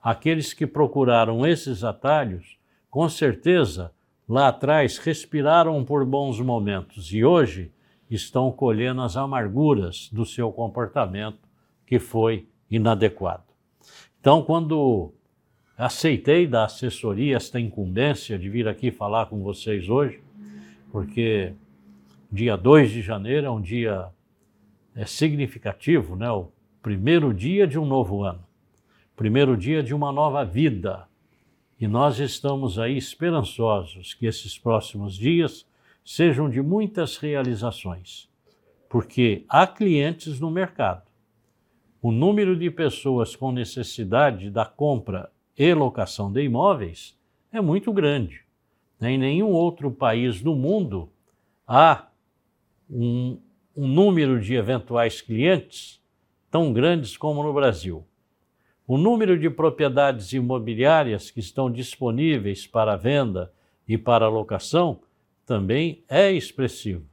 Aqueles 0.01 0.53
que 0.53 0.67
procuraram 0.67 1.47
esses 1.47 1.85
atalhos, 1.85 2.57
com 2.89 3.07
certeza, 3.07 3.93
lá 4.27 4.49
atrás 4.49 4.97
respiraram 4.97 5.83
por 5.85 6.05
bons 6.05 6.39
momentos 6.41 7.13
e 7.13 7.23
hoje 7.23 7.71
estão 8.09 8.51
colhendo 8.51 9.01
as 9.01 9.15
amarguras 9.15 10.09
do 10.11 10.25
seu 10.25 10.51
comportamento 10.51 11.39
que 11.85 11.97
foi 11.97 12.47
inadequado. 12.69 13.43
Então, 14.19 14.43
quando 14.43 15.13
aceitei 15.77 16.45
da 16.45 16.65
assessoria 16.65 17.37
esta 17.37 17.57
incumbência 17.57 18.37
de 18.37 18.49
vir 18.49 18.67
aqui 18.67 18.91
falar 18.91 19.27
com 19.27 19.41
vocês 19.41 19.87
hoje, 19.87 20.21
porque 20.91 21.53
dia 22.31 22.57
2 22.57 22.91
de 22.91 23.01
janeiro 23.01 23.47
é 23.47 23.49
um 23.49 23.61
dia 23.61 24.09
é, 24.95 25.05
significativo, 25.05 26.15
né? 26.15 26.29
o 26.29 26.51
primeiro 26.81 27.33
dia 27.33 27.65
de 27.65 27.79
um 27.79 27.85
novo 27.85 28.23
ano, 28.23 28.43
primeiro 29.15 29.55
dia 29.55 29.81
de 29.81 29.93
uma 29.93 30.11
nova 30.11 30.43
vida. 30.43 31.07
E 31.79 31.87
nós 31.87 32.19
estamos 32.19 32.79
aí 32.79 32.97
esperançosos 32.97 34.13
que 34.13 34.25
esses 34.25 34.57
próximos 34.57 35.15
dias 35.15 35.65
sejam 36.03 36.49
de 36.49 36.61
muitas 36.61 37.17
realizações, 37.17 38.29
porque 38.89 39.45
há 39.47 39.67
clientes 39.67 40.39
no 40.39 40.49
mercado. 40.49 41.03
O 42.01 42.11
número 42.11 42.57
de 42.57 42.69
pessoas 42.71 43.35
com 43.35 43.51
necessidade 43.51 44.49
da 44.49 44.65
compra 44.65 45.31
e 45.57 45.73
locação 45.73 46.31
de 46.31 46.43
imóveis 46.43 47.17
é 47.51 47.61
muito 47.61 47.91
grande. 47.91 48.41
Em 49.01 49.17
nenhum 49.17 49.51
outro 49.51 49.91
país 49.91 50.41
do 50.41 50.55
mundo 50.55 51.09
há 51.67 52.07
um, 52.89 53.39
um 53.76 53.88
número 53.88 54.39
de 54.39 54.56
eventuais 54.56 55.21
clientes 55.21 56.02
tão 56.50 56.73
grandes 56.73 57.17
como 57.17 57.43
no 57.43 57.54
Brasil. 57.54 58.06
O 58.88 58.97
número 58.97 59.38
de 59.38 59.50
propriedades 59.50 60.32
imobiliárias 60.32 61.30
que 61.30 61.39
estão 61.39 61.69
disponíveis 61.69 62.65
para 62.65 62.95
venda 62.95 63.52
e 63.88 63.97
para 63.97 64.30
locação 64.30 65.02
também 65.45 66.04
é 66.08 66.32
expressivo. 66.32 67.06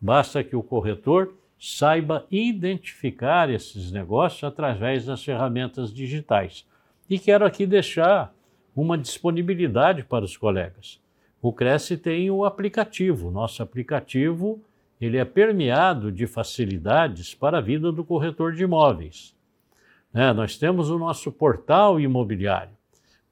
Basta 0.00 0.44
que 0.44 0.54
o 0.54 0.62
corretor 0.62 1.34
saiba 1.58 2.26
identificar 2.30 3.48
esses 3.48 3.90
negócios 3.90 4.44
através 4.44 5.06
das 5.06 5.24
ferramentas 5.24 5.92
digitais. 5.92 6.66
E 7.08 7.18
quero 7.18 7.44
aqui 7.44 7.64
deixar 7.64 8.34
uma 8.76 8.98
disponibilidade 8.98 10.04
para 10.04 10.24
os 10.24 10.36
colegas. 10.36 11.00
O 11.40 11.52
Cresce 11.52 11.96
tem 11.96 12.30
o 12.30 12.44
aplicativo. 12.44 13.30
Nosso 13.30 13.62
aplicativo 13.62 14.62
ele 15.04 15.18
é 15.18 15.24
permeado 15.24 16.10
de 16.10 16.26
facilidades 16.26 17.34
para 17.34 17.58
a 17.58 17.60
vida 17.60 17.92
do 17.92 18.02
corretor 18.02 18.54
de 18.54 18.62
imóveis. 18.62 19.36
É, 20.14 20.32
nós 20.32 20.56
temos 20.56 20.88
o 20.88 20.98
nosso 20.98 21.30
portal 21.30 22.00
imobiliário, 22.00 22.72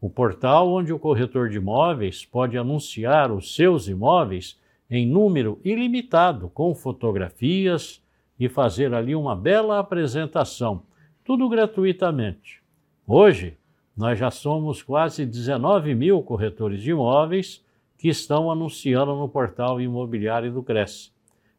o 0.00 0.10
portal 0.10 0.68
onde 0.68 0.92
o 0.92 0.98
corretor 0.98 1.48
de 1.48 1.56
imóveis 1.56 2.26
pode 2.26 2.58
anunciar 2.58 3.32
os 3.32 3.54
seus 3.54 3.88
imóveis 3.88 4.60
em 4.90 5.06
número 5.06 5.58
ilimitado, 5.64 6.50
com 6.50 6.74
fotografias 6.74 8.02
e 8.38 8.48
fazer 8.48 8.92
ali 8.92 9.14
uma 9.14 9.34
bela 9.34 9.78
apresentação, 9.78 10.82
tudo 11.24 11.48
gratuitamente. 11.48 12.62
Hoje, 13.06 13.56
nós 13.96 14.18
já 14.18 14.30
somos 14.30 14.82
quase 14.82 15.24
19 15.24 15.94
mil 15.94 16.22
corretores 16.22 16.82
de 16.82 16.90
imóveis 16.90 17.64
que 17.96 18.08
estão 18.08 18.50
anunciando 18.50 19.14
no 19.14 19.28
portal 19.28 19.80
imobiliário 19.80 20.52
do 20.52 20.62
Cresce. 20.62 21.12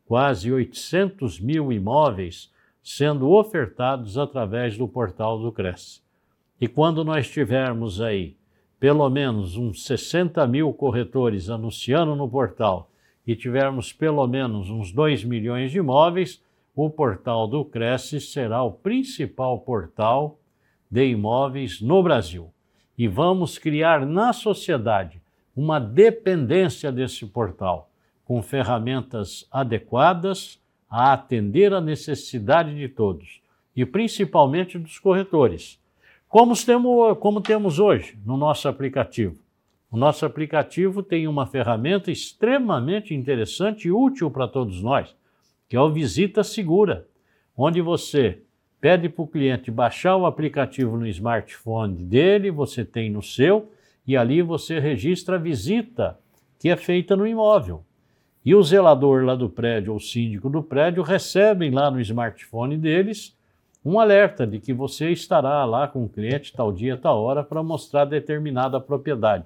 Quase 0.06 0.52
800 0.52 1.39
mil 1.39 1.72
imóveis 1.72 2.52
sendo 2.82 3.32
ofertados 3.32 4.18
através 4.18 4.78
do 4.78 4.88
portal 4.88 5.39
do 5.39 5.52
Cresce. 5.52 6.02
E 6.60 6.68
quando 6.68 7.04
nós 7.04 7.30
tivermos 7.30 8.02
aí 8.02 8.36
pelo 8.84 9.10
menos 9.10 9.56
uns 9.56 9.86
60 9.86 10.46
mil 10.46 10.74
corretores 10.74 11.50
anunciando 11.50 12.18
no 12.18 12.28
portal 12.28 12.92
e 13.26 13.34
tivermos 13.34 13.94
pelo 13.94 14.28
menos 14.28 14.70
uns 14.70 14.92
2 14.92 15.24
milhões 15.24 15.72
de 15.72 15.78
imóveis, 15.78 16.44
o 16.76 16.89
portal 16.89 17.48
do 17.48 17.63
Cresce 17.63 18.20
será 18.20 18.62
o 18.62 18.74
principal 18.74 19.60
portal 19.60 20.38
de 20.92 21.08
imóveis 21.08 21.80
no 21.80 22.04
Brasil. 22.04 22.52
E 22.98 23.08
vamos 23.08 23.58
criar 23.58 24.06
na 24.06 24.34
sociedade 24.34 25.22
uma 25.56 25.80
dependência 25.80 26.92
desse 26.92 27.26
portal, 27.26 27.89
com 28.25 28.41
ferramentas 28.41 29.47
adequadas 29.51 30.59
a 30.89 31.13
atender 31.13 31.73
a 31.73 31.81
necessidade 31.81 32.75
de 32.75 32.88
todos, 32.88 33.41
e 33.75 33.86
principalmente 33.86 34.77
dos 34.77 34.99
corretores, 34.99 35.79
como 36.29 36.55
temos, 36.55 37.17
como 37.19 37.41
temos 37.41 37.79
hoje 37.79 38.17
no 38.25 38.38
nosso 38.38 38.67
aplicativo. 38.67 39.41
O 39.91 39.97
nosso 39.97 40.25
aplicativo 40.25 41.03
tem 41.03 41.27
uma 41.27 41.45
ferramenta 41.45 42.12
extremamente 42.12 43.13
interessante 43.13 43.88
e 43.88 43.91
útil 43.91 44.31
para 44.31 44.47
todos 44.47 44.81
nós, 44.81 45.15
que 45.69 45.75
é 45.75 45.79
o 45.79 45.91
Visita 45.91 46.43
Segura, 46.43 47.07
onde 47.55 47.81
você 47.81 48.39
pede 48.81 49.07
para 49.07 49.23
o 49.23 49.27
cliente 49.27 49.71
baixar 49.71 50.17
o 50.17 50.25
aplicativo 50.25 50.97
no 50.97 51.07
smartphone 51.07 52.03
dele, 52.03 52.51
você 52.51 52.83
tem 52.83 53.09
no 53.09 53.21
seu, 53.21 53.71
e 54.05 54.17
ali 54.17 54.41
você 54.41 54.79
registra 54.79 55.36
a 55.36 55.39
visita 55.39 56.19
que 56.59 56.69
é 56.69 56.75
feita 56.75 57.15
no 57.15 57.25
imóvel. 57.25 57.83
E 58.45 58.53
o 58.53 58.62
zelador 58.62 59.23
lá 59.23 59.36
do 59.36 59.49
prédio 59.49 59.91
ou 59.91 59.97
o 59.97 60.01
síndico 60.01 60.49
do 60.49 60.62
prédio 60.62 61.01
recebem 61.01 61.71
lá 61.71 61.89
no 61.89 62.01
smartphone 62.01 62.77
deles 62.77 63.36
um 63.86 63.99
alerta 63.99 64.45
de 64.47 64.60
que 64.60 64.73
você 64.73 65.10
estará 65.12 65.63
lá 65.65 65.88
com 65.88 66.03
o 66.03 66.10
cliente 66.10 66.53
tal 66.53 66.71
dia, 66.71 66.97
tal 66.97 67.21
hora 67.21 67.43
para 67.43 67.63
mostrar 67.63 68.06
determinada 68.06 68.79
propriedade. 68.79 69.45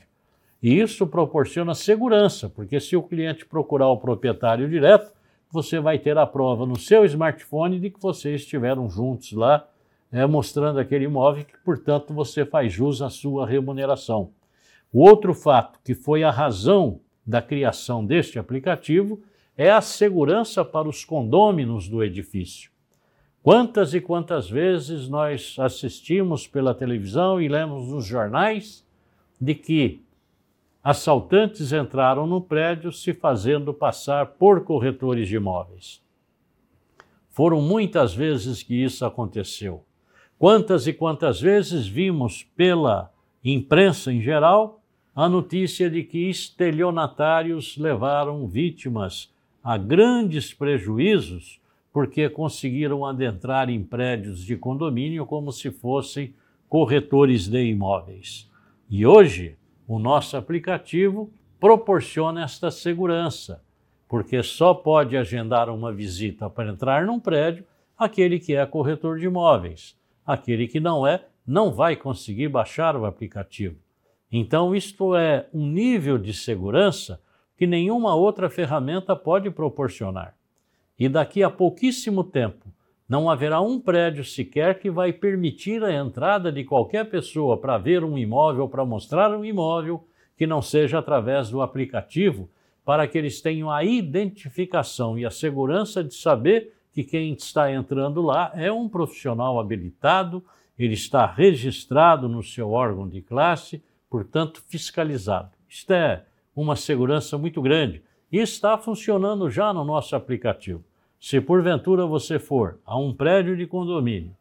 E 0.61 0.79
isso 0.79 1.05
proporciona 1.05 1.73
segurança, 1.75 2.49
porque 2.49 2.79
se 2.79 2.95
o 2.95 3.03
cliente 3.03 3.45
procurar 3.45 3.89
o 3.89 3.97
proprietário 3.97 4.67
direto, 4.67 5.11
você 5.51 5.79
vai 5.79 5.97
ter 5.97 6.17
a 6.17 6.25
prova 6.25 6.65
no 6.65 6.77
seu 6.77 7.05
smartphone 7.05 7.79
de 7.79 7.89
que 7.89 8.01
vocês 8.01 8.41
estiveram 8.41 8.89
juntos 8.89 9.31
lá, 9.31 9.67
é, 10.11 10.25
mostrando 10.25 10.79
aquele 10.79 11.05
imóvel 11.05 11.45
que, 11.45 11.57
portanto, 11.63 12.13
você 12.13 12.45
faz 12.45 12.73
jus 12.73 13.01
à 13.01 13.09
sua 13.09 13.45
remuneração. 13.45 14.31
O 14.91 15.07
outro 15.07 15.33
fato 15.33 15.79
que 15.83 15.93
foi 15.93 16.23
a 16.23 16.31
razão 16.31 16.99
da 17.27 17.41
criação 17.41 18.05
deste 18.05 18.39
aplicativo 18.39 19.21
é 19.57 19.69
a 19.69 19.81
segurança 19.81 20.63
para 20.63 20.87
os 20.87 21.03
condôminos 21.03 21.89
do 21.89 22.01
edifício. 22.01 22.71
Quantas 23.43 23.93
e 23.93 23.99
quantas 23.99 24.49
vezes 24.49 25.09
nós 25.09 25.55
assistimos 25.59 26.47
pela 26.47 26.73
televisão 26.73 27.41
e 27.41 27.47
lemos 27.47 27.89
nos 27.89 28.05
jornais 28.05 28.85
de 29.39 29.53
que 29.53 30.01
assaltantes 30.83 31.73
entraram 31.73 32.25
no 32.25 32.39
prédio 32.39 32.91
se 32.91 33.13
fazendo 33.13 33.73
passar 33.73 34.25
por 34.25 34.63
corretores 34.63 35.27
de 35.27 35.35
imóveis. 35.35 36.01
Foram 37.29 37.61
muitas 37.61 38.13
vezes 38.13 38.63
que 38.63 38.73
isso 38.73 39.05
aconteceu. 39.05 39.83
Quantas 40.39 40.87
e 40.87 40.93
quantas 40.93 41.41
vezes 41.41 41.87
vimos 41.87 42.43
pela 42.55 43.11
imprensa 43.43 44.11
em 44.11 44.21
geral 44.21 44.76
a 45.17 45.27
notícia 45.27 45.89
de 45.89 46.03
que 46.03 46.29
estelionatários 46.29 47.75
levaram 47.75 48.47
vítimas 48.47 49.33
a 49.63 49.75
grandes 49.75 50.53
prejuízos 50.53 51.59
porque 51.91 52.29
conseguiram 52.29 53.03
adentrar 53.03 53.67
em 53.67 53.83
prédios 53.83 54.45
de 54.45 54.55
condomínio 54.55 55.25
como 55.25 55.51
se 55.51 55.71
fossem 55.71 56.35
corretores 56.69 57.47
de 57.47 57.65
imóveis. 57.65 58.47
E 58.87 59.07
hoje, 59.07 59.57
o 59.87 59.97
nosso 59.97 60.37
aplicativo 60.37 61.31
proporciona 61.59 62.43
esta 62.43 62.69
segurança, 62.69 63.63
porque 64.07 64.43
só 64.43 64.71
pode 64.71 65.17
agendar 65.17 65.67
uma 65.67 65.91
visita 65.91 66.47
para 66.47 66.69
entrar 66.69 67.07
num 67.07 67.19
prédio 67.19 67.65
aquele 67.97 68.37
que 68.39 68.53
é 68.53 68.63
corretor 68.67 69.17
de 69.17 69.25
imóveis. 69.25 69.97
Aquele 70.23 70.67
que 70.67 70.79
não 70.79 71.07
é, 71.07 71.25
não 71.43 71.71
vai 71.71 71.95
conseguir 71.95 72.49
baixar 72.49 72.95
o 72.95 73.03
aplicativo. 73.03 73.86
Então, 74.31 74.75
isto 74.75 75.15
é 75.15 75.47
um 75.53 75.65
nível 75.65 76.17
de 76.17 76.33
segurança 76.33 77.21
que 77.57 77.65
nenhuma 77.65 78.13
outra 78.15 78.49
ferramenta 78.49 79.15
pode 79.15 79.49
proporcionar. 79.49 80.35
E 80.99 81.07
daqui 81.07 81.43
a 81.43 81.49
pouquíssimo 81.49 82.23
tempo, 82.23 82.65
não 83.07 83.29
haverá 83.29 83.61
um 83.61 83.79
prédio 83.79 84.23
sequer 84.23 84.79
que 84.79 84.91
vai 84.91 85.13
permitir 85.13 85.81
a 85.83 85.93
entrada 85.93 86.51
de 86.51 86.63
qualquer 86.65 87.09
pessoa 87.09 87.57
para 87.57 87.77
ver 87.77 88.03
um 88.03 88.17
imóvel, 88.17 88.67
para 88.67 88.83
mostrar 88.83 89.31
um 89.31 89.45
imóvel, 89.45 90.05
que 90.37 90.45
não 90.45 90.61
seja 90.61 90.99
através 90.99 91.49
do 91.49 91.61
aplicativo, 91.61 92.49
para 92.83 93.07
que 93.07 93.17
eles 93.17 93.41
tenham 93.41 93.71
a 93.71 93.83
identificação 93.83 95.17
e 95.17 95.25
a 95.25 95.31
segurança 95.31 96.03
de 96.03 96.13
saber 96.13 96.73
que 96.93 97.03
quem 97.03 97.33
está 97.33 97.71
entrando 97.71 98.21
lá 98.21 98.51
é 98.55 98.71
um 98.71 98.89
profissional 98.89 99.59
habilitado, 99.59 100.43
ele 100.77 100.93
está 100.93 101.25
registrado 101.25 102.27
no 102.27 102.43
seu 102.43 102.71
órgão 102.71 103.07
de 103.07 103.21
classe, 103.21 103.81
portanto 104.09 104.61
fiscalizado. 104.67 105.51
Isto 105.67 105.91
é 105.93 106.25
uma 106.55 106.75
segurança 106.75 107.37
muito 107.37 107.61
grande 107.61 108.01
e 108.31 108.37
está 108.37 108.77
funcionando 108.77 109.49
já 109.49 109.73
no 109.73 109.85
nosso 109.85 110.15
aplicativo. 110.15 110.83
Se 111.19 111.41
porventura 111.41 112.05
você 112.05 112.39
for 112.39 112.79
a 112.85 112.97
um 112.97 113.13
prédio 113.13 113.57
de 113.57 113.65
condomínio 113.65 114.35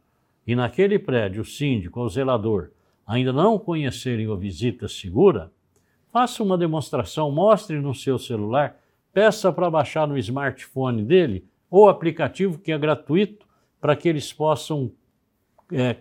e 0.47 0.55
naquele 0.55 0.99
prédio 0.99 1.43
o 1.43 1.45
síndico 1.45 2.01
ou 2.01 2.09
zelador 2.09 2.71
ainda 3.07 3.33
não 3.33 3.59
conhecerem 3.59 4.29
o 4.29 4.37
Visita 4.37 4.89
Segura, 4.89 5.53
faça 6.13 6.43
uma 6.43 6.59
demonstração, 6.59 7.31
mostre 7.31 7.81
no 7.81 7.95
seu 7.95 8.19
celular, 8.19 8.77
peça 9.13 9.53
para 9.53 9.71
baixar 9.71 10.07
no 10.07 10.19
smartphone 10.19 11.03
dele 11.03 11.45
o 11.71 11.89
aplicativo 11.89 12.59
que 12.59 12.73
é 12.73 12.79
gratuito 12.79 13.47
para 13.81 13.95
que 13.95 14.09
eles 14.09 14.33
possam 14.33 14.91
é, 15.73 15.97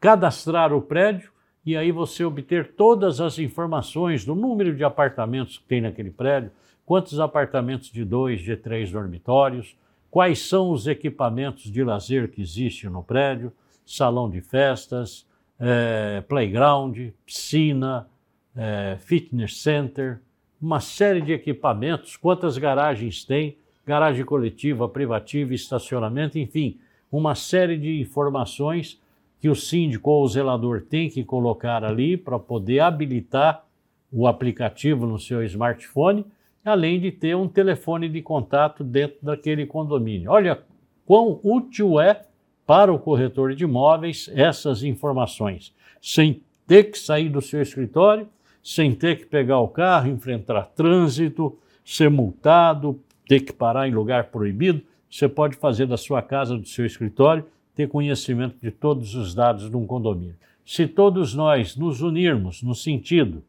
cadastrar 0.00 0.72
o 0.72 0.82
prédio 0.82 1.30
e 1.66 1.76
aí 1.76 1.90
você 1.90 2.24
obter 2.24 2.74
todas 2.74 3.20
as 3.20 3.40
informações 3.40 4.24
do 4.24 4.36
número 4.36 4.72
de 4.72 4.84
apartamentos 4.84 5.58
que 5.58 5.64
tem 5.64 5.80
naquele 5.80 6.12
prédio, 6.12 6.52
quantos 6.86 7.18
apartamentos 7.18 7.90
de 7.90 8.04
dois, 8.04 8.40
de 8.40 8.56
três 8.56 8.92
dormitórios, 8.92 9.76
quais 10.08 10.38
são 10.38 10.70
os 10.70 10.86
equipamentos 10.86 11.64
de 11.64 11.82
lazer 11.82 12.30
que 12.30 12.40
existem 12.40 12.88
no 12.88 13.02
prédio, 13.02 13.52
salão 13.84 14.30
de 14.30 14.40
festas, 14.40 15.26
é, 15.58 16.22
playground, 16.28 16.96
piscina, 17.24 18.06
é, 18.54 18.96
fitness 19.00 19.60
center, 19.60 20.20
uma 20.62 20.78
série 20.78 21.20
de 21.20 21.32
equipamentos, 21.32 22.16
quantas 22.16 22.56
garagens 22.56 23.24
tem, 23.24 23.58
garagem 23.84 24.24
coletiva, 24.24 24.88
privativa, 24.88 25.52
estacionamento, 25.52 26.38
enfim, 26.38 26.78
uma 27.10 27.34
série 27.34 27.76
de 27.76 28.00
informações 28.00 29.00
que 29.46 29.50
o 29.50 29.54
síndico 29.54 30.10
ou 30.10 30.24
o 30.24 30.28
zelador 30.28 30.82
tem 30.82 31.08
que 31.08 31.22
colocar 31.22 31.84
ali 31.84 32.16
para 32.16 32.36
poder 32.36 32.80
habilitar 32.80 33.64
o 34.10 34.26
aplicativo 34.26 35.06
no 35.06 35.20
seu 35.20 35.40
smartphone 35.44 36.26
além 36.64 36.98
de 36.98 37.12
ter 37.12 37.36
um 37.36 37.46
telefone 37.46 38.08
de 38.08 38.20
contato 38.20 38.82
dentro 38.82 39.18
daquele 39.22 39.64
condomínio. 39.64 40.32
Olha 40.32 40.60
quão 41.04 41.38
útil 41.44 42.00
é 42.00 42.22
para 42.66 42.92
o 42.92 42.98
corretor 42.98 43.54
de 43.54 43.62
imóveis 43.62 44.28
essas 44.34 44.82
informações, 44.82 45.72
sem 46.02 46.42
ter 46.66 46.90
que 46.90 46.98
sair 46.98 47.28
do 47.28 47.40
seu 47.40 47.62
escritório, 47.62 48.28
sem 48.60 48.92
ter 48.92 49.16
que 49.16 49.26
pegar 49.26 49.60
o 49.60 49.68
carro, 49.68 50.08
enfrentar 50.08 50.60
trânsito, 50.74 51.56
ser 51.84 52.10
multado, 52.10 53.00
ter 53.28 53.38
que 53.38 53.52
parar 53.52 53.86
em 53.86 53.94
lugar 53.94 54.24
proibido. 54.24 54.82
Você 55.08 55.28
pode 55.28 55.54
fazer 55.54 55.86
da 55.86 55.96
sua 55.96 56.20
casa, 56.20 56.58
do 56.58 56.66
seu 56.66 56.84
escritório, 56.84 57.44
ter 57.76 57.88
conhecimento 57.88 58.56
de 58.60 58.70
todos 58.70 59.14
os 59.14 59.34
dados 59.34 59.70
de 59.70 59.76
um 59.76 59.86
condomínio. 59.86 60.34
Se 60.64 60.88
todos 60.88 61.34
nós 61.34 61.76
nos 61.76 62.00
unirmos 62.00 62.62
no 62.62 62.74
sentido 62.74 63.44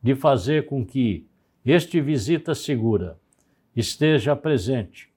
de 0.00 0.14
fazer 0.14 0.66
com 0.66 0.84
que 0.84 1.26
este 1.64 2.00
visita 2.00 2.54
segura 2.54 3.18
esteja 3.74 4.36
presente 4.36 5.08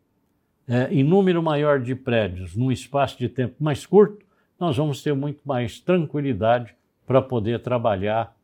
é, 0.67 0.87
em 0.91 1.03
número 1.03 1.43
maior 1.43 1.81
de 1.81 1.93
prédios 1.93 2.55
num 2.55 2.71
espaço 2.71 3.19
de 3.19 3.27
tempo 3.27 3.55
mais 3.59 3.85
curto, 3.85 4.25
nós 4.57 4.77
vamos 4.77 5.03
ter 5.03 5.13
muito 5.13 5.41
mais 5.45 5.79
tranquilidade 5.79 6.73
para 7.05 7.21
poder 7.21 7.59
trabalhar 7.59 8.35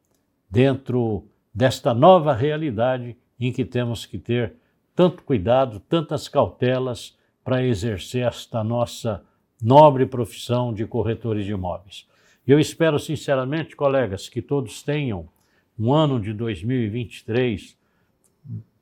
dentro 0.49 1.23
desta 1.53 1.93
nova 1.93 2.33
realidade 2.33 3.15
em 3.39 3.51
que 3.51 3.63
temos 3.63 4.05
que 4.05 4.19
ter 4.19 4.53
tanto 4.93 5.23
cuidado, 5.23 5.79
tantas 5.79 6.27
cautelas 6.27 7.17
para 7.43 7.65
exercer 7.65 8.27
esta 8.27 8.61
nossa 8.61 9.23
nobre 9.61 10.05
profissão 10.05 10.73
de 10.73 10.85
corretores 10.85 11.45
de 11.45 11.51
imóveis. 11.51 12.07
Eu 12.47 12.59
espero 12.59 12.97
sinceramente, 12.97 13.75
colegas, 13.75 14.27
que 14.27 14.41
todos 14.41 14.81
tenham 14.81 15.29
um 15.77 15.93
ano 15.93 16.19
de 16.19 16.33
2023 16.33 17.77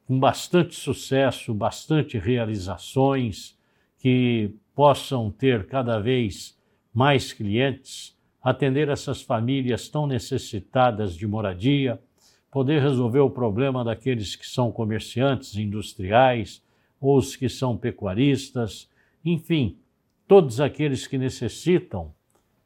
com 0.07 0.19
bastante 0.19 0.73
sucesso, 0.73 1.53
bastante 1.53 2.17
realizações, 2.17 3.55
que 3.99 4.51
possam 4.73 5.29
ter 5.29 5.67
cada 5.67 5.99
vez 5.99 6.57
mais 6.93 7.31
clientes, 7.31 8.17
atender 8.41 8.89
essas 8.89 9.21
famílias 9.21 9.87
tão 9.89 10.07
necessitadas 10.07 11.15
de 11.15 11.27
moradia, 11.27 12.01
poder 12.49 12.81
resolver 12.81 13.19
o 13.19 13.29
problema 13.29 13.83
daqueles 13.83 14.35
que 14.35 14.47
são 14.47 14.71
comerciantes 14.71 15.55
industriais 15.55 16.63
ou 16.99 17.17
os 17.17 17.35
que 17.35 17.47
são 17.47 17.77
pecuaristas, 17.77 18.89
enfim, 19.23 19.77
todos 20.29 20.61
aqueles 20.61 21.07
que 21.07 21.17
necessitam 21.17 22.13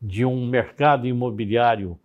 de 0.01 0.25
um 0.25 0.45
mercado 0.45 1.07
imobiliário 1.07 1.97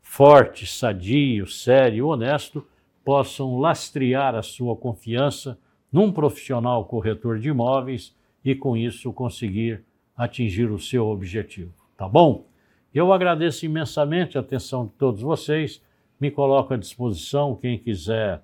forte, 0.00 0.66
sadio, 0.66 1.46
sério, 1.46 2.06
honesto, 2.06 2.66
possam 3.04 3.58
lastrear 3.58 4.34
a 4.34 4.40
sua 4.40 4.74
confiança 4.74 5.58
num 5.92 6.10
profissional 6.10 6.86
corretor 6.86 7.38
de 7.38 7.50
imóveis 7.50 8.16
e, 8.42 8.54
com 8.54 8.74
isso, 8.74 9.12
conseguir 9.12 9.84
atingir 10.16 10.70
o 10.70 10.78
seu 10.78 11.06
objetivo. 11.08 11.74
Tá 11.94 12.08
bom? 12.08 12.46
Eu 12.94 13.12
agradeço 13.12 13.66
imensamente 13.66 14.38
a 14.38 14.40
atenção 14.40 14.86
de 14.86 14.92
todos 14.92 15.20
vocês. 15.20 15.82
Me 16.18 16.30
coloco 16.30 16.72
à 16.72 16.76
disposição. 16.78 17.54
Quem 17.54 17.78
quiser 17.78 18.40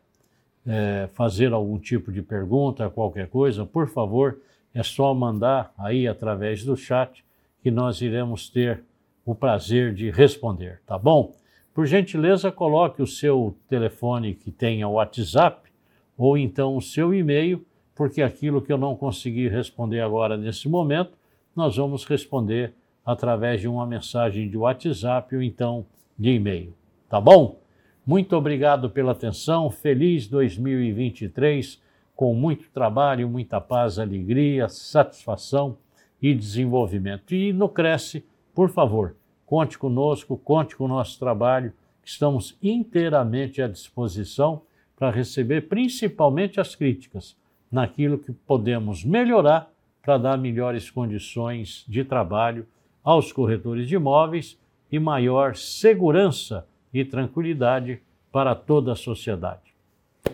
é, 0.66 1.08
fazer 1.14 1.54
algum 1.54 1.78
tipo 1.78 2.12
de 2.12 2.20
pergunta, 2.20 2.90
qualquer 2.90 3.28
coisa, 3.28 3.64
por 3.64 3.88
favor, 3.88 4.38
é 4.74 4.82
só 4.82 5.14
mandar 5.14 5.72
aí 5.76 6.06
através 6.08 6.64
do 6.64 6.76
chat 6.76 7.24
que 7.62 7.70
nós 7.70 8.00
iremos 8.00 8.48
ter 8.48 8.82
o 9.24 9.35
prazer 9.35 9.94
de 9.94 10.11
responder, 10.11 10.80
tá 10.87 10.98
bom? 10.98 11.32
Por 11.72 11.87
gentileza, 11.87 12.50
coloque 12.50 13.00
o 13.00 13.06
seu 13.06 13.56
telefone 13.68 14.35
que 14.35 14.50
tenha 14.50 14.87
o 14.88 14.94
WhatsApp 14.94 15.70
ou 16.18 16.37
então 16.37 16.76
o 16.76 16.82
seu 16.82 17.14
e-mail, 17.14 17.64
porque 17.94 18.20
aquilo 18.20 18.61
que 18.61 18.72
eu 18.72 18.78
não 18.78 18.96
consegui 18.96 19.48
responder 19.48 20.00
agora 20.00 20.37
nesse 20.37 20.68
momento, 20.68 21.12
nós 21.54 21.76
vamos 21.76 22.04
responder 22.04 22.74
através 23.04 23.61
de 23.61 23.68
uma 23.68 23.87
mensagem 23.87 24.48
de 24.48 24.56
WhatsApp 24.56 25.35
ou 25.35 25.42
então 25.42 25.87
de 26.18 26.30
e-mail. 26.30 26.74
Tá 27.08 27.20
bom? 27.20 27.61
Muito 28.06 28.37
obrigado 28.37 28.90
pela 28.90 29.12
atenção. 29.12 29.70
Feliz 29.70 30.26
2023, 30.26 31.80
com 32.22 32.35
muito 32.35 32.70
trabalho, 32.70 33.28
muita 33.28 33.61
paz, 33.61 33.98
alegria, 33.98 34.68
satisfação 34.68 35.76
e 36.22 36.32
desenvolvimento. 36.32 37.35
E 37.35 37.52
no 37.52 37.68
Cresce, 37.68 38.24
por 38.54 38.70
favor, 38.70 39.16
Conte 39.52 39.76
conosco, 39.76 40.35
conte 40.38 40.74
com 40.74 40.87
o 40.87 40.88
nosso 40.88 41.18
trabalho, 41.18 41.74
estamos 42.02 42.56
inteiramente 42.62 43.61
à 43.61 43.68
disposição 43.68 44.62
para 44.96 45.11
receber 45.11 45.68
principalmente 45.68 46.58
as 46.58 46.74
críticas 46.74 47.37
naquilo 47.70 48.16
que 48.16 48.32
podemos 48.32 49.04
melhorar 49.04 49.70
para 50.00 50.16
dar 50.16 50.38
melhores 50.38 50.90
condições 50.90 51.85
de 51.87 52.02
trabalho 52.02 52.66
aos 53.04 53.30
corretores 53.30 53.87
de 53.87 53.96
imóveis 53.96 54.58
e 54.90 54.98
maior 54.98 55.54
segurança 55.54 56.66
e 56.90 57.04
tranquilidade 57.04 58.00
para 58.32 58.54
toda 58.54 58.92
a 58.92 58.96
sociedade. 58.96 59.75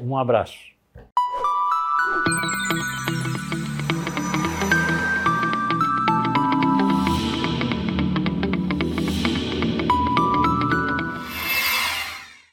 Um 0.01 0.17
abraço. 0.17 0.78
thank 2.11 2.29
you. 2.45 2.48